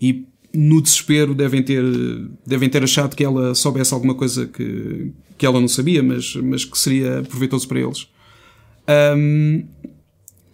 e 0.00 0.26
no 0.54 0.80
desespero 0.80 1.34
devem 1.34 1.62
ter, 1.62 1.84
devem 2.46 2.68
ter 2.68 2.82
achado 2.82 3.14
que 3.14 3.24
ela 3.24 3.54
soubesse 3.54 3.92
alguma 3.92 4.14
coisa 4.14 4.46
que, 4.46 5.12
que 5.36 5.44
ela 5.44 5.60
não 5.60 5.68
sabia, 5.68 6.02
mas, 6.02 6.34
mas 6.36 6.64
que 6.64 6.78
seria 6.78 7.22
proveitoso 7.28 7.68
para 7.68 7.80
eles. 7.80 8.08
Um, 9.16 9.66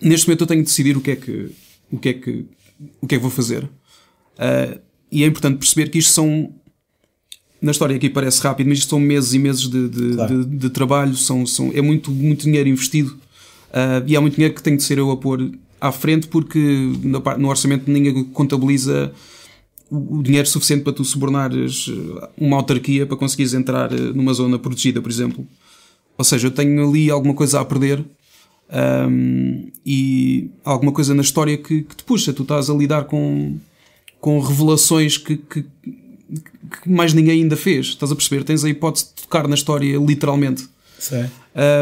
neste 0.02 0.26
momento 0.26 0.42
eu 0.42 0.46
tenho 0.46 0.62
de 0.62 0.68
decidir 0.68 0.96
o 0.96 1.00
que 1.00 1.12
é 1.12 1.16
que, 1.16 1.50
o 1.90 1.98
que, 1.98 2.08
é 2.08 2.12
que, 2.12 2.44
o 3.00 3.06
que, 3.06 3.14
é 3.14 3.18
que 3.18 3.22
vou 3.22 3.30
fazer. 3.30 3.64
Uh, 3.64 4.80
e 5.10 5.22
é 5.22 5.26
importante 5.26 5.58
perceber 5.58 5.90
que 5.90 5.98
isto 5.98 6.12
são. 6.12 6.52
na 7.62 7.70
história 7.70 7.94
aqui 7.94 8.10
parece 8.10 8.42
rápido, 8.42 8.68
mas 8.68 8.78
isto 8.78 8.90
são 8.90 8.98
meses 8.98 9.32
e 9.32 9.38
meses 9.38 9.68
de, 9.68 9.88
de, 9.88 10.14
claro. 10.16 10.44
de, 10.44 10.56
de 10.56 10.70
trabalho, 10.70 11.16
são, 11.16 11.46
são, 11.46 11.70
é 11.72 11.80
muito, 11.80 12.10
muito 12.10 12.44
dinheiro 12.44 12.68
investido 12.68 13.10
uh, 13.70 14.04
e 14.06 14.16
há 14.16 14.20
muito 14.20 14.34
dinheiro 14.34 14.54
que 14.54 14.62
tem 14.62 14.76
de 14.76 14.82
ser 14.82 14.98
eu 14.98 15.10
a 15.12 15.16
pôr 15.16 15.52
à 15.84 15.92
frente 15.92 16.28
porque 16.28 16.58
no, 17.38 17.48
orçamento 17.48 17.90
ninguém 17.90 18.24
contabiliza 18.24 19.12
o 19.90 20.22
dinheiro 20.22 20.48
suficiente 20.48 20.82
para 20.82 20.94
tu 20.94 21.04
subornares 21.04 21.90
uma 22.38 22.56
autarquia 22.56 23.04
para 23.06 23.18
conseguires 23.18 23.52
entrar 23.52 23.90
numa 23.92 24.32
zona 24.32 24.58
protegida, 24.58 25.02
por 25.02 25.10
exemplo. 25.10 25.46
Ou 26.16 26.24
seja, 26.24 26.46
eu 26.46 26.50
tenho 26.50 26.88
ali 26.88 27.10
alguma 27.10 27.34
coisa 27.34 27.60
a 27.60 27.64
perder 27.66 28.02
um, 29.10 29.70
e 29.84 30.50
alguma 30.64 30.90
coisa 30.90 31.14
na 31.14 31.20
história 31.20 31.58
que, 31.58 31.82
que, 31.82 31.96
te 31.96 32.02
puxa. 32.02 32.32
Tu 32.32 32.42
estás 32.42 32.70
a 32.70 32.74
lidar 32.74 33.04
com, 33.04 33.58
com 34.20 34.40
revelações 34.40 35.18
que, 35.18 35.36
que, 35.36 35.62
que, 35.62 36.88
mais 36.88 37.12
ninguém 37.12 37.42
ainda 37.42 37.56
fez. 37.56 37.88
Estás 37.88 38.10
a 38.10 38.16
perceber? 38.16 38.42
Tens 38.42 38.64
a 38.64 38.70
hipótese 38.70 39.08
de 39.08 39.22
tocar 39.22 39.46
na 39.46 39.54
história 39.54 39.98
literalmente. 39.98 40.66
Sim. 40.98 41.26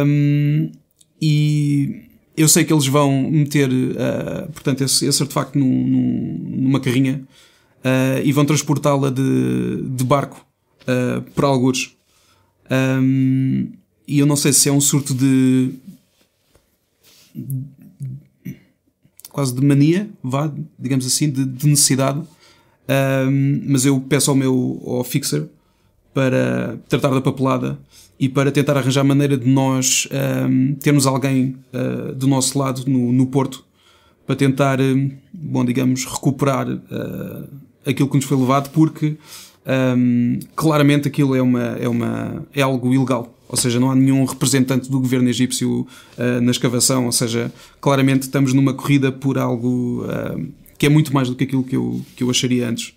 Um, 0.04 0.72
e 1.20 2.11
eu 2.36 2.48
sei 2.48 2.64
que 2.64 2.72
eles 2.72 2.86
vão 2.86 3.30
meter 3.30 3.68
uh, 3.70 4.50
portanto, 4.52 4.82
esse, 4.82 5.06
esse 5.06 5.22
artefacto 5.22 5.58
num, 5.58 5.86
num, 5.86 6.38
numa 6.62 6.80
carrinha 6.80 7.22
uh, 7.84 8.22
e 8.24 8.32
vão 8.32 8.44
transportá-la 8.44 9.10
de, 9.10 9.82
de 9.82 10.04
barco 10.04 10.44
uh, 10.82 11.22
para 11.32 11.46
algures. 11.46 11.94
Um, 12.70 13.70
e 14.06 14.18
eu 14.18 14.26
não 14.26 14.36
sei 14.36 14.52
se 14.52 14.68
é 14.68 14.72
um 14.72 14.80
surto 14.80 15.14
de 15.14 15.74
quase 19.30 19.54
de 19.54 19.64
mania, 19.64 20.08
vá, 20.22 20.52
digamos 20.78 21.06
assim, 21.06 21.30
de, 21.30 21.44
de 21.44 21.66
necessidade. 21.66 22.20
Um, 22.88 23.62
mas 23.66 23.84
eu 23.84 24.00
peço 24.00 24.30
ao 24.30 24.36
meu 24.36 24.82
ao 24.86 25.04
fixer 25.04 25.48
para 26.12 26.78
tratar 26.88 27.10
da 27.10 27.20
papelada 27.20 27.78
e 28.22 28.28
para 28.28 28.52
tentar 28.52 28.76
arranjar 28.76 29.02
maneira 29.02 29.36
de 29.36 29.48
nós 29.48 30.06
um, 30.48 30.74
termos 30.74 31.08
alguém 31.08 31.56
uh, 31.74 32.14
do 32.14 32.28
nosso 32.28 32.56
lado 32.56 32.84
no, 32.86 33.12
no 33.12 33.26
Porto 33.26 33.64
para 34.24 34.36
tentar, 34.36 34.80
um, 34.80 35.10
bom, 35.34 35.64
digamos, 35.64 36.04
recuperar 36.04 36.68
uh, 36.68 37.48
aquilo 37.84 38.08
que 38.08 38.14
nos 38.14 38.24
foi 38.24 38.38
levado, 38.38 38.70
porque 38.70 39.16
claramente 40.54 41.08
aquilo 41.08 41.34
é, 41.34 41.42
uma, 41.42 41.62
é, 41.80 41.88
uma, 41.88 42.46
é 42.54 42.62
algo 42.62 42.94
ilegal. 42.94 43.36
Ou 43.48 43.56
seja, 43.56 43.80
não 43.80 43.90
há 43.90 43.94
nenhum 43.96 44.24
representante 44.24 44.88
do 44.88 45.00
governo 45.00 45.28
egípcio 45.28 45.80
uh, 45.80 46.40
na 46.40 46.52
escavação. 46.52 47.06
Ou 47.06 47.12
seja, 47.12 47.52
claramente 47.80 48.22
estamos 48.22 48.52
numa 48.52 48.72
corrida 48.72 49.10
por 49.10 49.36
algo 49.36 50.04
que 50.78 50.86
é 50.86 50.88
muito 50.88 51.12
mais 51.12 51.28
do 51.28 51.34
que 51.34 51.42
aquilo 51.42 51.64
que 51.64 51.74
eu, 51.74 52.00
que 52.16 52.22
eu 52.22 52.30
acharia 52.30 52.68
antes. 52.68 52.94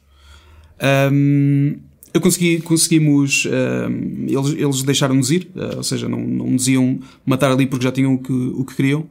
Um, 1.11 1.79
eu 2.15 2.21
consegui, 2.21 2.61
conseguimos. 2.61 3.45
Um, 3.45 4.25
eles, 4.25 4.53
eles 4.57 4.83
deixaram-nos 4.83 5.29
ir, 5.31 5.51
uh, 5.53 5.77
ou 5.77 5.83
seja, 5.83 6.07
não, 6.07 6.19
não 6.19 6.51
nos 6.51 6.65
iam 6.65 6.97
matar 7.25 7.51
ali 7.51 7.67
porque 7.67 7.83
já 7.83 7.91
tinham 7.91 8.13
o 8.13 8.19
que, 8.19 8.31
o 8.31 8.63
que 8.63 8.73
queriam. 8.73 9.05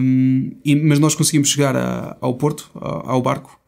Um, 0.00 0.52
e, 0.62 0.76
mas 0.76 0.98
nós 0.98 1.14
conseguimos 1.14 1.48
chegar 1.48 1.74
a, 1.74 2.14
ao 2.20 2.34
porto, 2.34 2.70
ao, 2.74 3.08
ao 3.08 3.22
barco, 3.22 3.58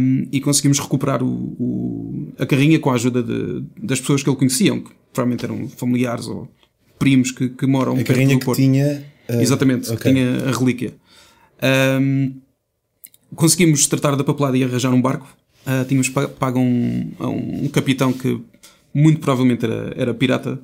um, 0.00 0.28
e 0.30 0.40
conseguimos 0.40 0.78
recuperar 0.78 1.20
o, 1.20 1.26
o, 1.26 2.32
a 2.38 2.46
carrinha 2.46 2.78
com 2.78 2.90
a 2.90 2.94
ajuda 2.94 3.24
de, 3.24 3.64
das 3.82 4.00
pessoas 4.00 4.22
que 4.22 4.30
ele 4.30 4.36
conheciam, 4.36 4.80
que 4.80 4.92
provavelmente 5.12 5.44
eram 5.44 5.68
familiares 5.68 6.28
ou 6.28 6.48
primos 6.96 7.32
que, 7.32 7.48
que 7.48 7.66
moram 7.66 7.94
a 7.94 7.96
perto 7.96 8.06
carrinha 8.06 8.34
do 8.36 8.38
que 8.38 8.44
Porto. 8.44 8.58
tinha 8.58 9.04
uh, 9.28 9.40
Exatamente, 9.40 9.90
okay. 9.90 9.96
que 9.96 10.08
tinha 10.10 10.48
a 10.48 10.56
relíquia. 10.56 10.94
Um, 12.00 12.34
conseguimos 13.34 13.84
tratar 13.88 14.14
da 14.14 14.22
papelada 14.22 14.56
e 14.56 14.62
arranjar 14.62 14.94
um 14.94 15.02
barco. 15.02 15.26
Uh, 15.66 15.84
tínhamos 15.86 16.08
pago 16.08 16.58
um, 16.58 17.12
um, 17.20 17.68
capitão 17.68 18.12
que 18.12 18.40
muito 18.94 19.20
provavelmente 19.20 19.66
era, 19.66 19.92
era 19.96 20.14
pirata 20.14 20.58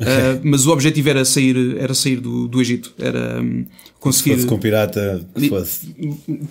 Okay. 0.00 0.14
Uh, 0.14 0.40
mas 0.44 0.64
o 0.64 0.70
objetivo 0.70 1.08
era 1.10 1.24
sair, 1.24 1.76
era 1.76 1.92
sair 1.92 2.20
do, 2.20 2.46
do 2.46 2.60
Egito, 2.60 2.94
era 2.98 3.42
um, 3.42 3.66
conseguir. 3.98 4.30
Se 4.30 4.36
fosse 4.36 4.46
com 4.46 4.58
pirata, 4.58 5.26
que 5.34 5.48
fosse. 5.48 5.92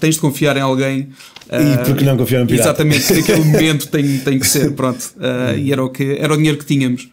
Tens 0.01 0.15
de 0.15 0.21
confiar 0.21 0.57
em 0.57 0.61
alguém. 0.61 1.03
Uh, 1.49 1.81
e 1.81 1.85
porque 1.85 2.03
não 2.03 2.17
confiar 2.17 2.41
em 2.41 2.45
pirata? 2.45 2.69
Exatamente, 2.69 3.13
naquele 3.13 3.39
momento 3.45 3.87
tem, 3.87 4.17
tem 4.19 4.37
que 4.37 4.45
ser, 4.45 4.73
pronto. 4.73 5.01
Uh, 5.15 5.57
e 5.57 5.71
era 5.71 5.81
o, 5.81 5.89
que, 5.89 6.17
era 6.19 6.33
o 6.33 6.35
dinheiro 6.35 6.57
que 6.57 6.65
tínhamos. 6.65 7.07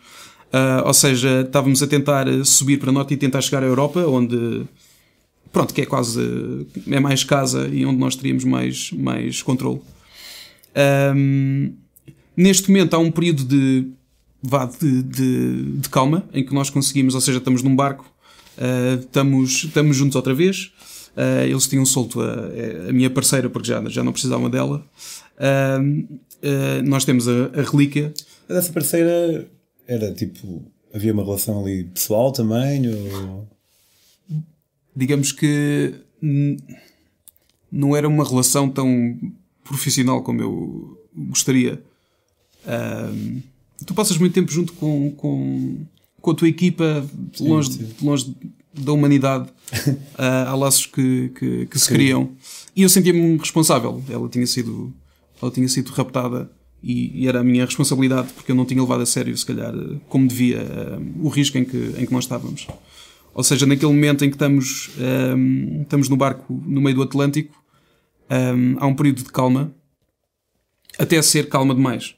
ou 0.85 0.93
seja, 0.93 1.43
estávamos 1.43 1.81
a 1.85 1.87
tentar 1.87 2.27
subir 2.45 2.81
para 2.81 2.91
norte 2.91 3.15
e 3.15 3.17
tentar 3.17 3.41
chegar 3.41 3.63
à 3.63 3.67
Europa, 3.67 4.01
onde. 4.01 4.63
Pronto, 5.53 5.73
que 5.73 5.83
é 5.83 5.87
quase. 5.87 6.67
é 6.91 6.99
mais 6.99 7.23
casa 7.23 7.69
e 7.73 7.87
onde 7.87 8.01
nós 8.01 8.17
teríamos 8.17 8.43
mais, 8.43 8.91
mais 8.91 9.41
controle. 9.41 9.81
Um, 11.17 11.75
neste 12.37 12.69
momento 12.69 12.95
há 12.95 12.99
um 12.99 13.11
período 13.11 13.45
de 13.45 13.89
vá 14.43 14.67
de, 14.67 15.03
de, 15.03 15.63
de, 15.79 15.89
calma, 15.89 16.29
em 16.33 16.45
que 16.45 16.53
nós 16.53 16.69
conseguimos, 16.69 17.15
ou 17.15 17.21
seja, 17.21 17.39
estamos 17.39 17.63
num 17.63 17.75
barco, 17.75 18.05
uh, 18.59 19.01
estamos, 19.01 19.65
estamos 19.65 19.97
juntos 19.97 20.17
outra 20.17 20.35
vez. 20.35 20.73
Uh, 21.17 21.45
eles 21.49 21.67
tinham 21.67 21.87
solto 21.87 22.21
a, 22.21 22.89
a, 22.89 22.93
minha 22.93 23.09
parceira 23.09 23.49
porque 23.49 23.69
já, 23.69 23.83
já 23.89 24.05
não 24.05 24.13
precisavam 24.13 24.51
dela. 24.51 24.85
Uh, 25.39 26.09
nós 26.85 27.05
temos 27.05 27.27
a, 27.27 27.47
a 27.55 27.63
relíquia. 27.63 28.13
Mas 28.49 28.59
essa 28.59 28.73
parceira 28.73 29.49
era 29.87 30.13
tipo. 30.13 30.63
Havia 30.93 31.13
uma 31.13 31.25
relação 31.25 31.61
ali 31.61 31.85
pessoal 31.85 32.31
também? 32.31 32.89
Ou... 32.89 33.49
Digamos 34.95 35.33
que 35.33 35.95
não 37.73 37.97
era 37.97 38.07
uma 38.07 38.29
relação 38.29 38.69
tão 38.69 39.19
profissional 39.65 40.23
como 40.23 40.41
eu 40.41 40.99
gostaria. 41.17 41.83
Tu 43.85 43.95
passas 43.95 44.17
muito 44.17 44.33
tempo 44.33 44.51
junto 44.53 44.73
com, 44.75 45.11
com, 45.13 45.85
com 46.21 46.31
a 46.31 46.35
tua 46.35 46.49
equipa, 46.49 47.05
longe, 47.41 47.73
sim, 47.73 47.95
longe 48.01 48.35
da 48.73 48.93
humanidade. 48.93 49.49
uh, 49.49 49.99
há 50.49 50.55
laços 50.55 50.87
que, 50.87 51.31
que, 51.39 51.67
que 51.67 51.79
se 51.79 51.89
criam. 51.89 52.31
E 52.75 52.83
eu 52.83 52.89
sentia-me 52.89 53.37
responsável. 53.37 54.03
Ela 54.09 54.29
tinha 54.29 54.47
sido, 54.47 54.93
ela 55.41 55.51
tinha 55.51 55.69
sido 55.69 55.91
raptada 55.91 56.51
e, 56.83 57.23
e, 57.23 57.29
era 57.29 57.41
a 57.41 57.45
minha 57.45 57.65
responsabilidade 57.65 58.33
porque 58.35 58.53
eu 58.53 58.57
não 58.57 58.65
tinha 58.65 58.81
levado 58.81 59.03
a 59.03 59.07
sério, 59.07 59.37
se 59.37 59.47
calhar, 59.47 59.73
como 60.09 60.29
devia, 60.29 60.63
uh, 60.63 61.27
o 61.27 61.29
risco 61.29 61.59
em 61.59 61.65
que, 61.65 61.95
em 61.99 62.07
que 62.07 62.13
nós 62.13 62.25
estávamos. 62.25 62.67
Ou 63.35 63.43
seja, 63.43 63.67
naquele 63.67 63.93
momento 63.93 64.25
em 64.25 64.29
que 64.29 64.37
estamos, 64.37 64.91
um, 65.37 65.83
estamos 65.83 66.09
no 66.09 66.17
barco 66.17 66.63
no 66.67 66.81
meio 66.81 66.97
do 66.97 67.03
Atlântico, 67.03 67.55
um, 68.31 68.77
há 68.79 68.87
um 68.87 68.95
período 68.95 69.23
de 69.23 69.31
calma, 69.31 69.75
até 70.99 71.21
ser 71.23 71.49
calma 71.49 71.75
demais 71.75 72.17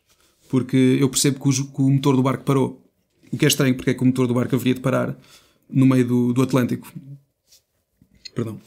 porque 0.49 0.99
eu 1.01 1.09
percebo 1.09 1.41
que 1.41 1.49
o, 1.49 1.65
que 1.67 1.83
o, 1.83 1.91
motor 1.91 2.17
do 2.17 2.23
barco 2.23 2.45
parou. 2.45 2.83
O 3.33 3.37
que 3.37 3.45
é 3.45 3.49
estranho, 3.49 3.75
porque 3.75 3.91
é 3.91 3.95
que 3.95 4.03
o 4.03 4.07
motor 4.07 4.27
do 4.27 4.35
barco 4.35 4.55
haveria 4.55 4.75
de 4.75 4.81
parar 4.81 5.17
no 5.69 5.87
meio 5.87 6.07
do, 6.07 6.33
do 6.33 6.43
Atlântico. 6.43 6.93
Perdão. 8.35 8.61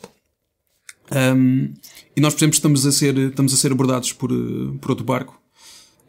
Um, 1.11 1.73
e 2.15 2.21
nós, 2.21 2.33
por 2.33 2.39
exemplo, 2.39 2.55
estamos 2.55 2.85
a 2.85 2.91
ser, 2.91 3.17
estamos 3.17 3.53
a 3.53 3.57
ser 3.57 3.71
abordados 3.71 4.13
por, 4.13 4.29
por 4.81 4.91
outro 4.91 5.05
barco. 5.05 5.41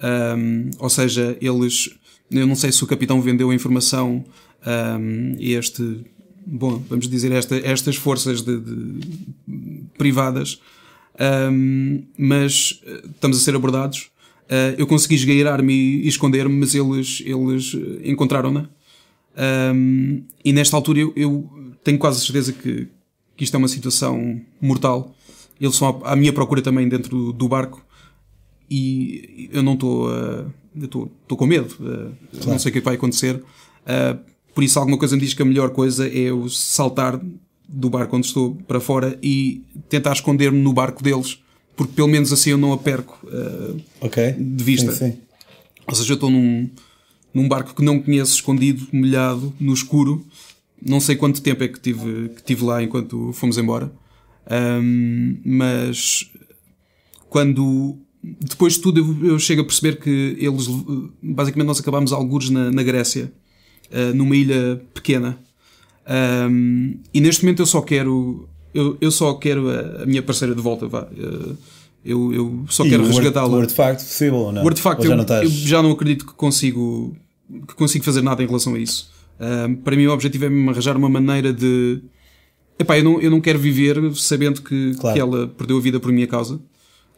Um, 0.03 0.71
ou 0.79 0.91
seja, 0.91 1.37
eles. 1.41 1.91
Eu 2.31 2.47
não 2.47 2.55
sei 2.55 2.71
se 2.71 2.83
o 2.85 2.87
capitão 2.87 3.21
vendeu 3.21 3.51
a 3.51 3.55
informação 3.55 4.25
um, 5.01 5.37
este. 5.39 6.05
Bom, 6.47 6.83
vamos 6.89 7.09
dizer, 7.09 7.31
esta, 7.33 7.57
estas 7.57 7.97
forças 7.97 8.43
de, 8.43 8.59
de 8.59 9.85
privadas, 9.97 10.61
mas 12.17 12.81
estamos 13.15 13.37
a 13.37 13.41
ser 13.41 13.55
abordados 13.55 14.11
Uh, 14.51 14.75
eu 14.77 14.85
consegui 14.85 15.15
esgueirar-me 15.15 15.73
e, 15.73 16.09
esconder-me, 16.09 16.53
mas 16.53 16.75
eles, 16.75 17.23
eles 17.25 17.77
encontraram-na. 18.03 18.69
Um, 19.73 20.25
e 20.45 20.53
nesta 20.53 20.77
altura 20.77 20.99
eu, 20.99 21.13
eu, 21.15 21.49
tenho 21.85 21.97
quase 21.97 22.21
certeza 22.21 22.53
que, 22.53 22.89
que 23.37 23.45
isto 23.45 23.55
é 23.55 23.59
uma 23.59 23.69
situação 23.69 24.41
mortal. 24.61 25.15
Eles 25.61 25.77
são 25.77 26.03
à, 26.05 26.13
à 26.13 26.17
minha 26.17 26.33
procura 26.33 26.61
também 26.61 26.89
dentro 26.89 27.11
do, 27.11 27.33
do 27.33 27.49
barco 27.49 27.87
e 28.69 29.49
eu 29.53 29.63
não 29.63 29.75
estou. 29.75 30.11
Estou 30.75 31.37
com 31.37 31.47
medo. 31.47 31.73
Uh, 31.75 32.13
claro. 32.33 32.51
Não 32.51 32.59
sei 32.59 32.71
o 32.71 32.73
que, 32.73 32.79
é 32.79 32.81
que 32.81 32.85
vai 32.85 32.95
acontecer. 32.97 33.37
Uh, 33.37 34.19
por 34.53 34.65
isso, 34.65 34.81
alguma 34.81 34.99
coisa 34.99 35.15
me 35.15 35.23
diz 35.23 35.33
que 35.33 35.43
a 35.43 35.45
melhor 35.45 35.71
coisa 35.71 36.09
é 36.09 36.19
eu 36.23 36.49
saltar 36.49 37.21
do 37.73 37.89
barco 37.89 38.17
onde 38.17 38.27
estou 38.27 38.57
para 38.67 38.81
fora 38.81 39.19
e 39.23 39.63
tentar 39.89 40.13
esconder-me 40.13 40.59
no 40.59 40.73
barco 40.73 41.03
deles 41.03 41.39
porque 41.81 41.95
pelo 41.95 42.09
menos 42.09 42.31
assim 42.31 42.51
eu 42.51 42.59
não 42.59 42.75
a 42.75 42.77
perco 42.77 43.19
uh, 43.25 43.81
okay. 44.03 44.33
de 44.33 44.63
vista. 44.63 44.93
Sim, 44.93 45.13
sim. 45.13 45.19
Ou 45.87 45.95
seja, 45.95 46.13
eu 46.13 46.15
estou 46.15 46.31
num, 46.31 46.69
num 47.33 47.49
barco 47.49 47.75
que 47.75 47.83
não 47.83 47.99
conheço, 47.99 48.35
escondido, 48.35 48.87
molhado, 48.93 49.51
no 49.59 49.73
escuro. 49.73 50.23
Não 50.85 51.01
sei 51.01 51.17
quanto 51.17 51.41
tempo 51.41 51.65
é 51.65 51.69
que 51.69 51.81
tive, 51.81 52.29
que 52.37 52.43
tive 52.43 52.65
lá 52.65 52.83
enquanto 52.83 53.33
fomos 53.33 53.57
embora. 53.57 53.91
Um, 54.51 55.39
mas 55.43 56.31
quando 57.31 57.97
depois 58.23 58.75
de 58.75 58.81
tudo 58.81 59.01
eu, 59.01 59.31
eu, 59.31 59.39
chego 59.39 59.63
a 59.63 59.65
perceber 59.65 59.99
que 60.01 60.37
eles 60.39 60.67
basicamente 61.23 61.67
nós 61.67 61.81
acabámos 61.81 62.13
algures 62.13 62.51
na, 62.51 62.71
na 62.71 62.83
Grécia, 62.83 63.33
uh, 63.91 64.15
numa 64.15 64.37
ilha 64.37 64.85
pequena. 64.93 65.39
Um, 66.11 66.99
e 67.15 67.21
neste 67.21 67.45
momento 67.45 67.63
eu 67.63 67.67
só 67.67 67.81
quero 67.81 68.49
eu, 68.75 68.97
eu 69.01 69.11
só 69.11 69.35
quero 69.35 69.69
a, 69.71 70.03
a, 70.03 70.07
minha 70.07 70.23
parceira 70.23 70.55
de 70.55 70.61
volta, 70.61 70.87
vá. 70.87 71.07
Eu, 72.05 72.33
eu 72.33 72.65
só 72.69 72.85
E 72.85 72.91
quero 72.91 73.07
resgatá-la. 73.07 73.57
O 73.57 73.61
artefacto 73.61 74.05
possível 74.05 74.37
ou 74.37 74.53
não? 74.53 74.65
O 74.65 74.69
artefacto, 74.69 75.03
Ou 75.03 75.07
já 75.09 75.13
eu, 75.13 75.17
não 75.17 75.23
estás... 75.23 75.45
eu 75.45 75.51
já 75.51 75.83
não 75.83 75.91
acredito 75.91 76.27
que 76.27 76.33
consigo, 76.33 77.15
que 77.69 77.75
consigo 77.75 78.05
fazer 78.05 78.23
nada 78.23 78.43
em 78.43 78.47
relação 78.47 78.75
a 78.75 78.79
isso. 78.79 79.11
Ahm, 79.39 79.75
para 79.77 79.97
mim, 79.97 80.07
o 80.07 80.13
objetivo 80.13 80.47
é 80.47 80.49
mesmo 80.49 80.71
arranjar 80.71 80.97
uma 80.97 81.09
maneira 81.09 81.53
de. 81.53 82.01
Epá, 82.79 82.99
eu 82.99 83.05
não, 83.05 83.21
eu 83.21 83.31
não 83.31 83.41
quero 83.41 83.59
viver 83.59 83.97
sabendo 84.15 84.63
que, 84.63 84.95
Claro. 84.95 85.15
que 85.15 85.21
ela 85.21 85.47
perdeu 85.49 85.77
a 85.77 85.81
vida 85.81 86.01
por 86.01 86.11
minha 86.11 86.27
causa, 86.27 86.59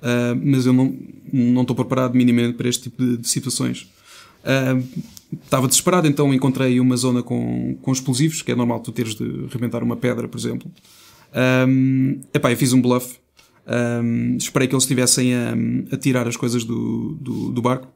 Ah, 0.02 0.34
mas 0.42 0.66
eu 0.66 0.72
não, 0.72 0.96
não 1.32 1.62
estou 1.62 1.76
preparado 1.76 2.14
minimamente 2.14 2.56
para 2.56 2.68
este 2.68 2.84
tipo 2.84 3.02
de, 3.02 3.18
de 3.18 3.28
situações. 3.28 3.88
Ahm, 4.44 4.82
estava 5.44 5.66
desesperado, 5.68 6.06
então 6.06 6.32
encontrei 6.34 6.80
uma 6.80 6.96
zona 6.96 7.22
com, 7.22 7.76
com 7.80 7.92
explosivos, 7.92 8.42
que 8.42 8.52
é 8.52 8.54
normal 8.54 8.80
tu 8.80 8.92
teres 8.92 9.14
de 9.14 9.46
arrebentar 9.48 9.82
uma 9.82 9.96
pedra, 9.96 10.28
por 10.28 10.38
exemplo. 10.38 10.70
Um, 11.66 12.20
epá, 12.34 12.50
eu 12.50 12.56
fiz 12.56 12.72
um 12.72 12.82
bluff. 12.82 13.16
Um, 13.66 14.36
esperei 14.36 14.66
que 14.66 14.74
eles 14.74 14.84
estivessem 14.84 15.34
a, 15.34 15.54
a 15.92 15.96
tirar 15.96 16.26
as 16.26 16.36
coisas 16.36 16.64
do, 16.64 17.16
do, 17.20 17.52
do 17.52 17.62
barco. 17.62 17.88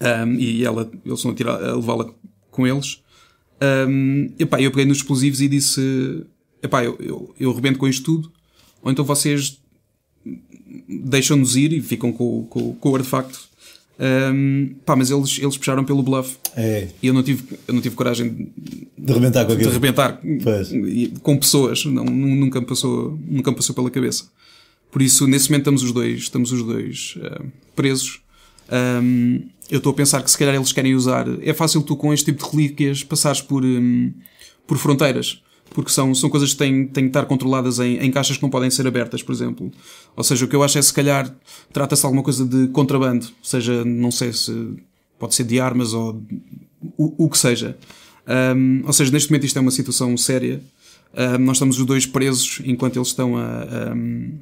Um, 0.00 0.34
e 0.34 0.64
ela, 0.64 0.90
eles 1.04 1.22
vão 1.22 1.32
a, 1.32 1.34
tirar- 1.34 1.62
a 1.62 1.76
levá-la 1.76 2.10
com 2.50 2.66
eles. 2.66 3.02
Um, 3.88 4.28
epá, 4.38 4.60
eu 4.60 4.70
peguei 4.70 4.86
nos 4.86 4.96
explosivos 4.98 5.40
e 5.40 5.48
disse: 5.48 6.26
epá, 6.62 6.82
eu, 6.84 6.96
eu, 6.98 7.34
eu 7.38 7.52
rebento 7.52 7.78
com 7.78 7.86
isto 7.86 8.02
tudo, 8.02 8.32
ou 8.82 8.90
então 8.90 9.04
vocês 9.04 9.60
deixam-nos 10.88 11.54
ir 11.54 11.72
e 11.72 11.80
ficam 11.80 12.12
com, 12.12 12.44
com, 12.46 12.74
com 12.74 12.90
o 12.90 12.96
artefacto. 12.96 13.51
Um, 14.00 14.74
pá, 14.84 14.96
mas 14.96 15.10
eles, 15.10 15.38
eles 15.40 15.56
puxaram 15.56 15.84
pelo 15.84 16.02
bluff 16.02 16.36
É, 16.56 16.88
e 17.02 17.06
eu 17.06 17.14
não 17.14 17.22
tive, 17.22 17.44
eu 17.68 17.74
não 17.74 17.80
tive 17.80 17.94
coragem 17.94 18.50
de, 18.56 18.88
de 18.98 19.12
arrebentar 19.12 19.42
com 19.44 19.48
de 19.48 19.54
aquilo. 19.54 19.70
arrebentar 19.70 20.20
Pois. 20.42 20.72
e- 20.72 21.12
com 21.22 21.38
pessoas, 21.38 21.84
não, 21.84 22.04
nu- 22.04 22.34
nunca, 22.34 22.60
me 22.60 22.66
passou, 22.66 23.16
nunca 23.26 23.50
me 23.50 23.56
passou 23.56 23.74
pela 23.74 23.90
cabeça. 23.90 24.24
Por 24.90 25.02
isso, 25.02 25.26
nesse 25.26 25.48
momento 25.50 25.62
estamos 25.62 25.82
os 25.82 25.92
dois, 25.92 26.18
estamos 26.20 26.52
os 26.52 26.62
dois 26.64 27.16
ah, 27.22 27.42
presos. 27.76 28.20
Ahm, 28.70 29.42
eu 29.70 29.78
estou 29.78 29.92
a 29.92 29.94
pensar 29.94 30.22
que 30.22 30.30
se 30.30 30.36
calhar 30.38 30.54
eles 30.54 30.72
querem 30.72 30.94
usar. 30.94 31.26
É 31.42 31.52
fácil 31.54 31.82
tu 31.82 31.94
com 31.96 32.12
este 32.12 32.26
tipo 32.32 32.44
de 32.44 32.50
relíquias 32.56 33.02
passares 33.04 33.40
por, 33.40 33.64
hum, 33.64 34.12
por 34.66 34.78
fronteiras. 34.78 35.42
Porque 35.74 35.90
são, 35.90 36.14
são 36.14 36.28
coisas 36.28 36.52
que 36.52 36.58
têm, 36.58 36.86
têm 36.86 37.04
que 37.04 37.10
estar 37.10 37.24
controladas 37.24 37.78
em, 37.78 37.96
em 37.96 38.10
caixas 38.10 38.36
que 38.36 38.42
não 38.42 38.50
podem 38.50 38.70
ser 38.70 38.86
abertas, 38.86 39.22
por 39.22 39.32
exemplo. 39.32 39.72
Ou 40.14 40.22
seja, 40.22 40.44
o 40.44 40.48
que 40.48 40.54
eu 40.54 40.62
acho 40.62 40.78
é 40.78 40.82
se 40.82 40.92
calhar 40.92 41.34
trata-se 41.72 42.02
de 42.02 42.06
alguma 42.06 42.22
coisa 42.22 42.44
de 42.44 42.68
contrabando. 42.68 43.26
Seja, 43.42 43.84
não 43.84 44.10
sei 44.10 44.32
se 44.32 44.76
pode 45.18 45.34
ser 45.34 45.44
de 45.44 45.58
armas 45.60 45.94
ou 45.94 46.22
o, 46.98 47.24
o 47.24 47.30
que 47.30 47.38
seja. 47.38 47.76
Um, 48.56 48.82
ou 48.86 48.92
seja, 48.92 49.10
neste 49.10 49.30
momento 49.30 49.46
isto 49.46 49.58
é 49.58 49.62
uma 49.62 49.70
situação 49.70 50.16
séria. 50.16 50.62
Um, 51.14 51.38
nós 51.38 51.56
estamos 51.56 51.78
os 51.78 51.86
dois 51.86 52.06
presos 52.06 52.60
enquanto 52.64 52.96
eles 52.96 53.08
estão 53.08 53.36
a, 53.36 53.94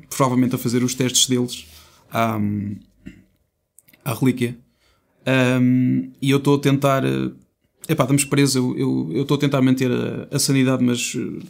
provavelmente 0.08 0.54
a 0.54 0.58
fazer 0.58 0.82
os 0.82 0.94
testes 0.94 1.28
deles 1.28 1.66
à, 2.10 2.38
à 4.04 4.14
relíquia. 4.14 4.56
E 6.20 6.30
eu 6.30 6.38
estou 6.38 6.56
a 6.56 6.58
tentar. 6.58 7.04
Epá, 7.88 8.04
estamos 8.04 8.25
presos. 8.25 8.56
Eu 8.56 8.76
eu- 8.78 9.10
eu 9.12 9.22
estou 9.22 9.37
a 9.37 9.40
tentar 9.40 9.60
manter 9.62 9.90
a, 9.90 10.28
a 10.34 10.38
sanidade, 10.38 10.82
mas 10.84 11.14
eh, 11.16 11.46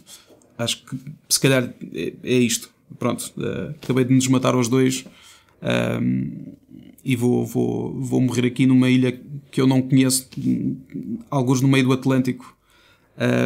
acho 0.57 0.83
que 0.85 0.97
se 1.29 1.39
calhar 1.39 1.73
é, 1.93 2.13
é 2.23 2.37
isto. 2.37 2.69
Pronto, 2.97 3.31
eh, 3.37 3.75
acabei 3.81 4.03
de 4.05 4.13
nos 4.13 4.27
matar 4.27 4.53
aos 4.53 4.67
dois 4.67 5.05
um, 6.01 6.53
e 7.05 7.15
vou, 7.15 7.45
vou, 7.45 7.93
vou 8.01 8.21
morrer 8.21 8.45
aqui 8.47 8.65
numa 8.65 8.89
ilha 8.89 9.19
que 9.51 9.61
eu 9.61 9.65
não 9.67 9.81
conheço, 9.81 10.27
alguns 11.29 11.61
no 11.61 11.67
meio 11.67 11.85
do 11.85 11.93
Atlântico. 11.93 12.55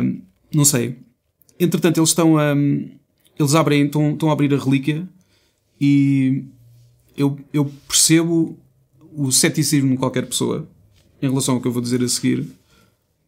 Um, 0.03 0.21
não 0.53 0.65
sei. 0.65 0.97
Entretanto, 1.59 1.97
eles 1.99 2.09
estão 2.09 2.37
a. 2.37 2.53
Eles 3.37 3.53
abrem, 3.55 3.85
estão, 3.85 4.13
estão 4.13 4.29
a 4.29 4.33
abrir 4.33 4.53
a 4.53 4.57
relíquia 4.57 5.07
e 5.79 6.45
eu, 7.17 7.37
eu 7.51 7.65
percebo 7.85 8.57
o 9.13 9.29
ceticismo 9.31 9.91
de 9.91 9.97
qualquer 9.97 10.25
pessoa 10.25 10.67
em 11.21 11.27
relação 11.27 11.55
ao 11.55 11.61
que 11.61 11.67
eu 11.67 11.71
vou 11.71 11.81
dizer 11.81 12.01
a 12.01 12.07
seguir, 12.07 12.47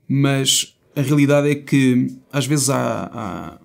mas 0.07 0.75
a 0.95 1.01
realidade 1.01 1.49
é 1.49 1.55
que 1.55 2.15
às 2.31 2.45
vezes 2.45 2.69
há, 2.69 3.09
há, 3.13 3.57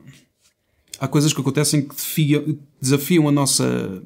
há 0.99 1.08
coisas 1.08 1.32
que 1.32 1.40
acontecem 1.40 1.82
que 1.82 2.58
desafiam, 2.80 3.28
a 3.28 3.32
nossa 3.32 4.02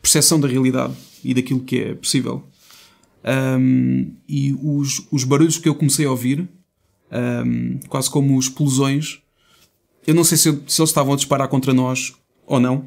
percepção 0.00 0.38
da 0.38 0.46
realidade 0.46 0.94
e 1.22 1.32
daquilo 1.34 1.60
que 1.60 1.78
é 1.78 1.94
possível. 1.94 2.44
Um, 3.58 4.12
e 4.28 4.52
os, 4.62 5.06
os 5.10 5.24
barulhos 5.24 5.56
que 5.56 5.68
eu 5.68 5.74
comecei 5.74 6.04
a 6.04 6.10
ouvir, 6.10 6.46
um, 7.46 7.78
quase 7.88 8.10
como 8.10 8.38
explosões, 8.38 9.20
eu 10.06 10.14
não 10.14 10.24
sei 10.24 10.36
se, 10.36 10.50
se 10.66 10.80
eles 10.80 10.90
estavam 10.90 11.14
a 11.14 11.16
disparar 11.16 11.48
contra 11.48 11.72
nós 11.72 12.12
ou 12.46 12.60
não, 12.60 12.86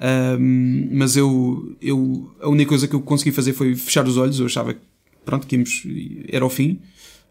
um, 0.00 0.88
mas 0.92 1.16
eu, 1.16 1.76
eu 1.80 2.34
a 2.40 2.48
única 2.48 2.70
coisa 2.70 2.88
que 2.88 2.94
eu 2.94 3.02
consegui 3.02 3.32
fazer 3.32 3.52
foi 3.52 3.74
fechar 3.76 4.06
os 4.06 4.16
olhos. 4.16 4.40
Eu 4.40 4.46
achava 4.46 4.74
que 4.74 4.80
pronto, 5.24 5.46
que 5.46 5.56
íamos, 5.56 5.82
era 6.28 6.44
o 6.44 6.48
fim. 6.48 6.80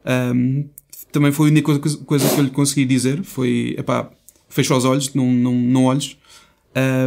Um, 0.10 0.66
também 1.12 1.32
foi 1.32 1.48
a 1.50 1.52
única 1.52 1.80
coisa, 1.80 2.28
que 2.34 2.40
eu 2.40 2.44
lhe 2.44 2.50
consegui 2.50 2.86
dizer: 2.86 3.24
foi 3.24 3.76
epá, 3.78 4.10
fecha 4.48 4.76
os 4.76 4.86
olhos, 4.86 5.14
não, 5.14 5.32
não, 5.32 5.54
não 5.54 5.86
olhes. 5.86 6.18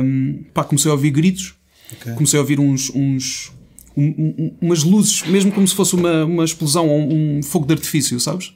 Um, 0.03 0.45
pá, 0.55 0.63
comecei 0.65 0.91
a 0.91 0.95
ouvir 0.95 1.11
gritos, 1.11 1.55
Ok. 1.93 2.13
comecei 2.15 2.39
a 2.39 2.43
ouvir 2.43 2.59
uns, 2.61 2.91
uns 2.95 3.53
um- 3.97 4.05
um- 4.39 4.57
umas 4.61 4.83
luzes, 4.83 5.23
mesmo 5.25 5.53
como 5.53 5.67
se 5.67 5.75
fosse 5.75 5.95
uma, 5.95 6.25
uma 6.25 6.45
explosão 6.45 6.89
ou 6.89 7.13
um 7.13 7.43
fogo 7.43 7.67
de 7.67 7.75
artifício, 7.75 8.19
sabes? 8.21 8.55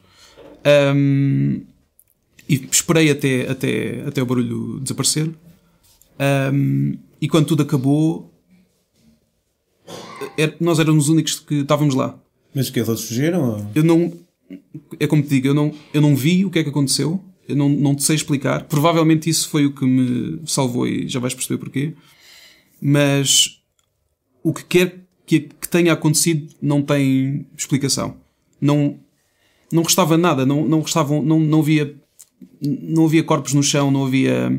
Um, 0.94 1.62
e 2.48 2.68
esperei 2.70 3.10
até, 3.10 3.48
até, 3.50 4.02
até 4.06 4.22
o 4.22 4.26
barulho 4.26 4.80
desaparecer. 4.80 5.30
Um, 6.52 6.96
e 7.20 7.28
quando 7.28 7.46
tudo 7.46 7.62
acabou, 7.62 8.32
er- 10.36 10.56
nós 10.60 10.78
éramos 10.78 11.04
os 11.04 11.10
únicos 11.10 11.38
que 11.40 11.56
estávamos 11.56 11.94
lá. 11.94 12.18
Mas 12.54 12.70
que 12.70 12.80
outros 12.80 13.06
fugiram? 13.08 13.70
Eu 13.74 13.84
não. 13.84 14.12
É 14.98 15.06
como 15.06 15.22
te 15.22 15.28
digo, 15.28 15.48
eu 15.48 15.54
não, 15.54 15.72
eu 15.92 16.00
não 16.00 16.14
vi 16.14 16.44
o 16.44 16.50
que 16.50 16.58
é 16.58 16.62
que 16.62 16.70
aconteceu. 16.70 17.22
Eu 17.48 17.56
não, 17.56 17.68
não 17.68 17.94
te 17.94 18.02
sei 18.02 18.16
explicar. 18.16 18.64
Provavelmente 18.64 19.30
isso 19.30 19.48
foi 19.48 19.66
o 19.66 19.72
que 19.72 19.84
me 19.84 20.40
salvou 20.46 20.86
e 20.86 21.08
já 21.08 21.20
vais 21.20 21.34
perceber 21.34 21.58
porquê. 21.58 21.94
Mas 22.80 23.60
o 24.42 24.52
que 24.52 24.64
quer 24.64 25.06
que, 25.24 25.40
que 25.40 25.68
tenha 25.68 25.92
acontecido 25.92 26.54
não 26.60 26.82
tem 26.82 27.46
explicação. 27.56 28.16
Não, 28.60 28.98
não 29.72 29.82
restava 29.82 30.16
nada. 30.16 30.46
Não, 30.46 30.66
não 30.66 30.80
restavam. 30.80 31.22
Não, 31.22 31.38
não 31.38 31.60
havia. 31.60 31.94
Não 32.60 33.06
havia 33.06 33.22
corpos 33.22 33.52
no 33.52 33.62
chão, 33.62 33.90
não 33.90 34.06
havia. 34.06 34.50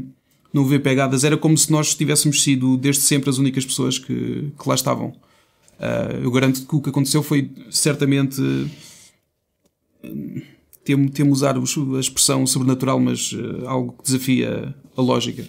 Não 0.54 0.63
havia 0.63 0.80
pegadas. 0.80 1.23
Era 1.23 1.38
como 1.38 1.58
se 1.58 1.71
nós 1.71 1.93
tivéssemos 1.95 2.43
sido 2.43 2.78
desde 2.78 3.02
sempre 3.02 3.30
as 3.30 3.38
únicas 3.38 3.65
pessoas 3.65 3.97
que, 4.00 4.52
que 4.58 4.69
lá 4.69 4.76
estavam. 4.76 5.13
Ah, 5.80 6.19
eu 6.21 6.32
garanto 6.32 6.65
que 6.65 6.76
o 6.76 6.82
que 6.82 6.89
aconteceu 6.89 7.21
foi 7.21 7.52
certamente 7.69 8.41
temo, 10.83 11.10
temo 11.10 11.31
usar 11.31 11.55
a 11.57 11.99
expressão 11.99 12.45
sobrenatural, 12.47 12.99
mas 12.99 13.33
eh, 13.38 13.65
algo 13.67 13.93
que 13.93 14.03
desafia 14.03 14.73
a 14.95 15.01
lógica. 15.01 15.43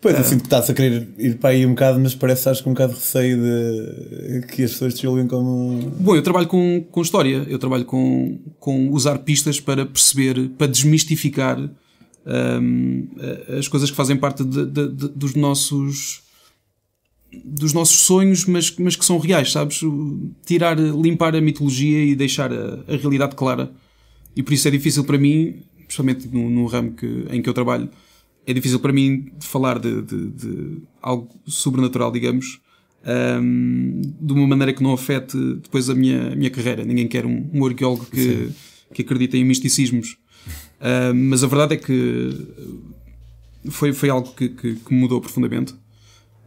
Pois, 0.00 0.16
eu 0.16 0.24
sinto 0.24 0.40
que 0.40 0.46
estás 0.46 0.68
a 0.70 0.74
querer 0.74 1.08
ir 1.18 1.36
para 1.38 1.50
aí 1.50 1.64
um 1.66 1.70
bocado, 1.70 1.98
mas 1.98 2.14
parece 2.14 2.42
que 2.42 2.48
estás 2.50 2.60
com 2.60 2.70
um 2.70 2.74
bocado 2.74 2.92
de 2.92 2.98
receio 2.98 3.38
de 3.42 4.46
que 4.48 4.62
as 4.62 4.72
pessoas 4.72 4.94
te 4.94 5.02
julguem 5.02 5.26
como. 5.26 5.90
Bom, 5.98 6.14
eu 6.14 6.22
trabalho 6.22 6.46
com, 6.46 6.84
com 6.90 7.00
história, 7.02 7.44
eu 7.48 7.58
trabalho 7.58 7.84
com, 7.84 8.38
com 8.60 8.90
usar 8.90 9.18
pistas 9.20 9.58
para 9.58 9.84
perceber, 9.86 10.50
para 10.58 10.66
desmistificar 10.68 11.58
a- 12.26 13.58
as 13.58 13.68
coisas 13.68 13.90
que 13.90 13.96
fazem 13.96 14.16
parte 14.16 14.44
de- 14.44 14.66
de- 14.66 14.88
de- 14.92 15.08
dos 15.08 15.34
nossos 15.34 16.22
dos 17.44 17.72
nossos 17.72 17.98
sonhos, 18.00 18.44
mas, 18.46 18.74
mas 18.78 18.96
que 18.96 19.04
são 19.04 19.18
reais, 19.18 19.52
sabes? 19.52 19.80
Tirar, 20.44 20.78
limpar 20.78 21.34
a 21.36 21.40
mitologia 21.40 22.04
e 22.04 22.14
deixar 22.14 22.52
a, 22.52 22.84
a 22.88 22.96
realidade 22.96 23.34
clara. 23.34 23.72
E 24.34 24.42
por 24.42 24.52
isso 24.52 24.68
é 24.68 24.70
difícil 24.70 25.04
para 25.04 25.16
mim, 25.18 25.62
especialmente 25.80 26.28
no, 26.28 26.48
no 26.50 26.66
ramo 26.66 26.92
que, 26.92 27.26
em 27.30 27.40
que 27.42 27.48
eu 27.48 27.54
trabalho, 27.54 27.88
é 28.46 28.52
difícil 28.52 28.78
para 28.80 28.92
mim 28.92 29.32
falar 29.40 29.78
de, 29.78 30.02
de- 30.02 30.28
de 30.28 30.78
algo 31.02 31.28
sobrenatural, 31.46 32.12
digamos, 32.12 32.60
ahm, 33.04 34.00
de 34.20 34.32
uma 34.32 34.46
maneira 34.46 34.72
que 34.72 34.82
não 34.82 34.92
afete 34.92 35.36
depois 35.62 35.88
a 35.90 35.94
minha, 35.94 36.32
a 36.32 36.36
minha 36.36 36.50
carreira. 36.50 36.84
Ninguém 36.84 37.08
quer 37.08 37.24
um, 37.26 37.48
um 37.52 37.64
arqueólogo 37.66 38.06
que, 38.06 38.50
que 38.94 39.02
acredita 39.02 39.36
em 39.36 39.44
misticismos. 39.44 40.16
Mas 41.14 41.42
a 41.42 41.46
verdade 41.46 41.74
é 41.74 41.76
que 41.76 42.30
foi, 43.70 43.92
foi 43.92 44.10
algo 44.10 44.32
que, 44.34 44.48
que, 44.50 44.74
que 44.76 44.94
me 44.94 45.00
mudou 45.00 45.20
profundamente 45.20 45.74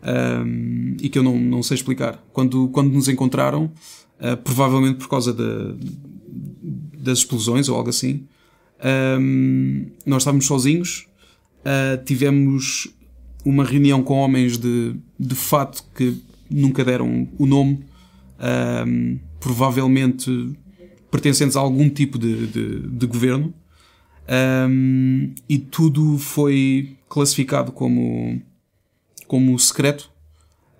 ahm, 0.01 0.95
e 1.01 1.09
que 1.09 1.17
eu 1.19 1.23
não, 1.23 1.37
não 1.39 1.63
sei 1.63 1.75
explicar. 1.75 2.23
Quando, 2.33 2.67
quando 2.69 2.91
nos 2.93 3.07
encontraram, 3.07 3.71
ah, 4.19 4.37
provavelmente 4.37 4.97
por 4.97 5.09
causa 5.09 5.33
da- 5.33 5.75
das 6.97 7.19
explosões 7.19 7.69
ou 7.69 7.75
algo 7.77 7.89
assim, 7.89 8.25
ahm, 8.81 9.87
nós 10.05 10.21
estávamos 10.23 10.45
sozinhos, 10.45 11.07
ah, 11.65 11.97
tivemos 12.05 12.87
uma 13.45 13.63
reunião 13.63 14.03
com 14.03 14.15
homens 14.15 14.57
de, 14.57 14.95
de 15.19 15.35
fato 15.35 15.83
que 15.95 16.17
nunca 16.49 16.83
deram 16.83 17.27
o 17.37 17.45
nome, 17.45 17.79
ahm, 18.39 19.17
provavelmente 19.39 20.29
pertencentes 21.09 21.55
a 21.55 21.59
algum 21.59 21.89
tipo 21.89 22.19
de, 22.19 22.47
de, 22.47 22.79
de 22.87 23.07
governo, 23.07 23.53
e 25.49 25.57
tudo 25.57 26.19
foi 26.19 26.97
classificado 27.07 27.71
como, 27.71 28.39
como 29.29 29.57
secreto. 29.59 30.11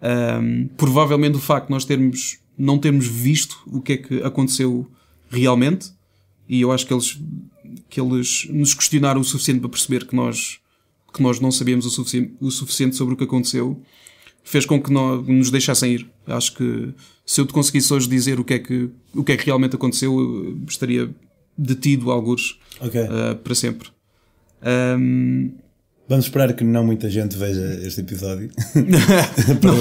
Um, 0.01 0.67
provavelmente 0.75 1.37
o 1.37 1.39
facto 1.39 1.67
de 1.67 1.71
nós 1.71 1.85
termos, 1.85 2.39
não 2.57 2.79
termos 2.79 3.05
visto 3.05 3.61
o 3.67 3.79
que 3.79 3.93
é 3.93 3.97
que 3.97 4.23
aconteceu 4.23 4.89
realmente, 5.29 5.91
e 6.47 6.61
eu 6.61 6.71
acho 6.71 6.87
que 6.87 6.93
eles, 6.93 7.21
que 7.87 8.01
eles 8.01 8.47
nos 8.49 8.73
questionaram 8.73 9.21
o 9.21 9.23
suficiente 9.23 9.59
para 9.59 9.69
perceber 9.69 10.07
que 10.07 10.15
nós, 10.15 10.57
que 11.13 11.21
nós 11.21 11.39
não 11.39 11.51
sabíamos 11.51 11.85
o, 11.85 11.91
sufici 11.91 12.33
o 12.41 12.49
suficiente 12.49 12.95
sobre 12.95 13.13
o 13.13 13.17
que 13.17 13.23
aconteceu, 13.23 13.79
fez 14.43 14.65
com 14.65 14.81
que 14.81 14.91
nós, 14.91 15.25
nos 15.27 15.51
deixassem 15.51 15.93
ir. 15.93 16.09
Acho 16.25 16.55
que 16.55 16.91
se 17.23 17.39
eu 17.39 17.45
te 17.45 17.53
conseguisse 17.53 17.93
hoje 17.93 18.09
dizer 18.09 18.39
o 18.39 18.43
que 18.43 18.55
é 18.55 18.59
que, 18.59 18.89
o 19.13 19.23
que, 19.23 19.33
é 19.33 19.37
que 19.37 19.45
realmente 19.45 19.75
aconteceu, 19.75 20.57
estaria 20.67 21.13
detido 21.55 22.09
alguns 22.09 22.59
okay. 22.81 23.03
uh, 23.03 23.35
para 23.35 23.53
sempre. 23.53 23.89
Um... 24.97 25.51
Vamos 26.09 26.25
esperar 26.25 26.51
que 26.53 26.63
não 26.63 26.83
muita 26.83 27.07
gente 27.09 27.37
veja 27.37 27.79
este 27.85 28.01
episódio 28.01 28.49
para, 29.61 29.71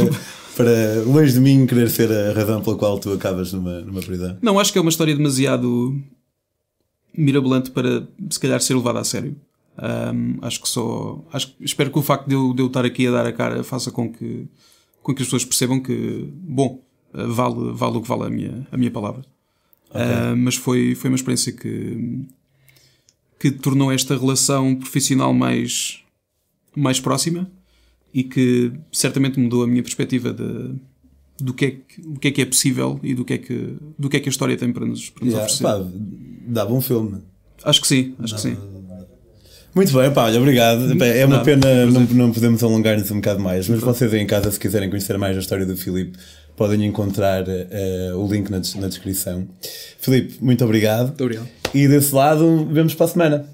para, 0.56 1.02
longe 1.06 1.32
de 1.32 1.40
mim, 1.40 1.66
querer 1.66 1.88
ser 1.88 2.12
a 2.12 2.34
razão 2.34 2.62
pela 2.62 2.76
qual 2.76 2.98
tu 2.98 3.10
acabas 3.12 3.52
numa, 3.52 3.80
numa 3.80 4.02
prisão. 4.02 4.36
Não, 4.42 4.60
acho 4.60 4.70
que 4.70 4.78
é 4.78 4.80
uma 4.82 4.90
história 4.90 5.16
demasiado 5.16 5.98
mirabolante 7.16 7.70
para 7.70 8.06
se 8.30 8.38
calhar 8.38 8.60
ser 8.60 8.74
levada 8.74 9.00
a 9.00 9.04
sério. 9.04 9.34
Um, 9.80 10.38
acho 10.42 10.60
que 10.60 10.68
só. 10.68 11.24
Acho, 11.32 11.54
espero 11.60 11.90
que 11.90 11.98
o 11.98 12.02
facto 12.02 12.28
de 12.28 12.34
eu, 12.34 12.52
de 12.52 12.62
eu 12.62 12.66
estar 12.66 12.84
aqui 12.84 13.06
a 13.06 13.10
dar 13.10 13.26
a 13.26 13.32
cara 13.32 13.64
faça 13.64 13.90
com 13.90 14.12
que, 14.12 14.46
com 15.02 15.14
que 15.14 15.22
as 15.22 15.28
pessoas 15.28 15.44
percebam 15.44 15.80
que, 15.80 16.28
bom, 16.32 16.82
vale, 17.12 17.72
vale 17.72 17.96
o 17.96 18.02
que 18.02 18.08
vale 18.08 18.24
a 18.24 18.30
minha, 18.30 18.66
a 18.70 18.76
minha 18.76 18.90
palavra. 18.90 19.24
Okay. 19.88 20.02
Uh, 20.02 20.36
mas 20.36 20.56
foi, 20.56 20.94
foi 20.94 21.08
uma 21.08 21.16
experiência 21.16 21.52
que, 21.52 22.26
que 23.38 23.50
tornou 23.50 23.90
esta 23.90 24.16
relação 24.16 24.74
profissional 24.74 25.32
mais, 25.32 26.02
mais 26.78 27.00
próxima 27.00 27.50
e 28.12 28.22
que 28.22 28.72
certamente 28.92 29.38
mudou 29.38 29.62
a 29.62 29.66
minha 29.66 29.82
perspectiva 29.82 30.32
de, 30.32 30.74
do 31.40 31.52
que, 31.54 31.64
é 31.64 31.70
que, 31.70 32.00
o 32.00 32.18
que 32.18 32.28
é 32.28 32.30
que 32.30 32.42
é 32.42 32.46
possível 32.46 32.98
e 33.02 33.14
do 33.14 33.24
que 33.24 33.34
é 33.34 33.38
que, 33.38 33.76
do 33.98 34.08
que, 34.08 34.16
é 34.16 34.20
que 34.20 34.28
a 34.28 34.32
história 34.32 34.56
tem 34.56 34.72
para 34.72 34.86
nos, 34.86 35.10
para 35.10 35.24
nos 35.24 35.34
yeah, 35.34 35.52
oferecer. 35.52 35.62
Pá, 35.62 35.84
dava 36.46 36.72
um 36.72 36.80
filme. 36.80 37.18
Acho 37.64 37.80
que 37.80 37.86
sim, 37.86 38.14
acho 38.18 38.34
que 38.34 38.40
sim. 38.40 38.56
Muito 39.74 39.92
bem, 39.92 40.10
pá, 40.12 40.30
obrigado. 40.32 41.02
É 41.02 41.24
uma 41.26 41.40
pena 41.40 41.86
não, 41.86 42.00
não 42.00 42.32
podemos 42.32 42.62
alongar-nos 42.62 43.10
um 43.10 43.16
bocado 43.16 43.40
mais, 43.40 43.68
mas 43.68 43.80
vocês 43.80 44.12
aí 44.12 44.20
em 44.20 44.26
casa, 44.26 44.50
se 44.50 44.58
quiserem 44.58 44.88
conhecer 44.88 45.16
mais 45.18 45.36
a 45.36 45.40
história 45.40 45.66
do 45.66 45.76
Filipe, 45.76 46.18
podem 46.56 46.84
encontrar 46.84 47.44
uh, 47.46 48.16
o 48.16 48.26
link 48.32 48.50
na, 48.50 48.60
na 48.80 48.88
descrição. 48.88 49.46
Filipe, 50.00 50.36
muito 50.40 50.64
obrigado. 50.64 51.08
Muito 51.08 51.22
obrigado. 51.22 51.48
E 51.74 51.86
desse 51.86 52.14
lado, 52.14 52.66
vemos 52.72 52.94
para 52.94 53.06
a 53.06 53.08
semana. 53.08 53.46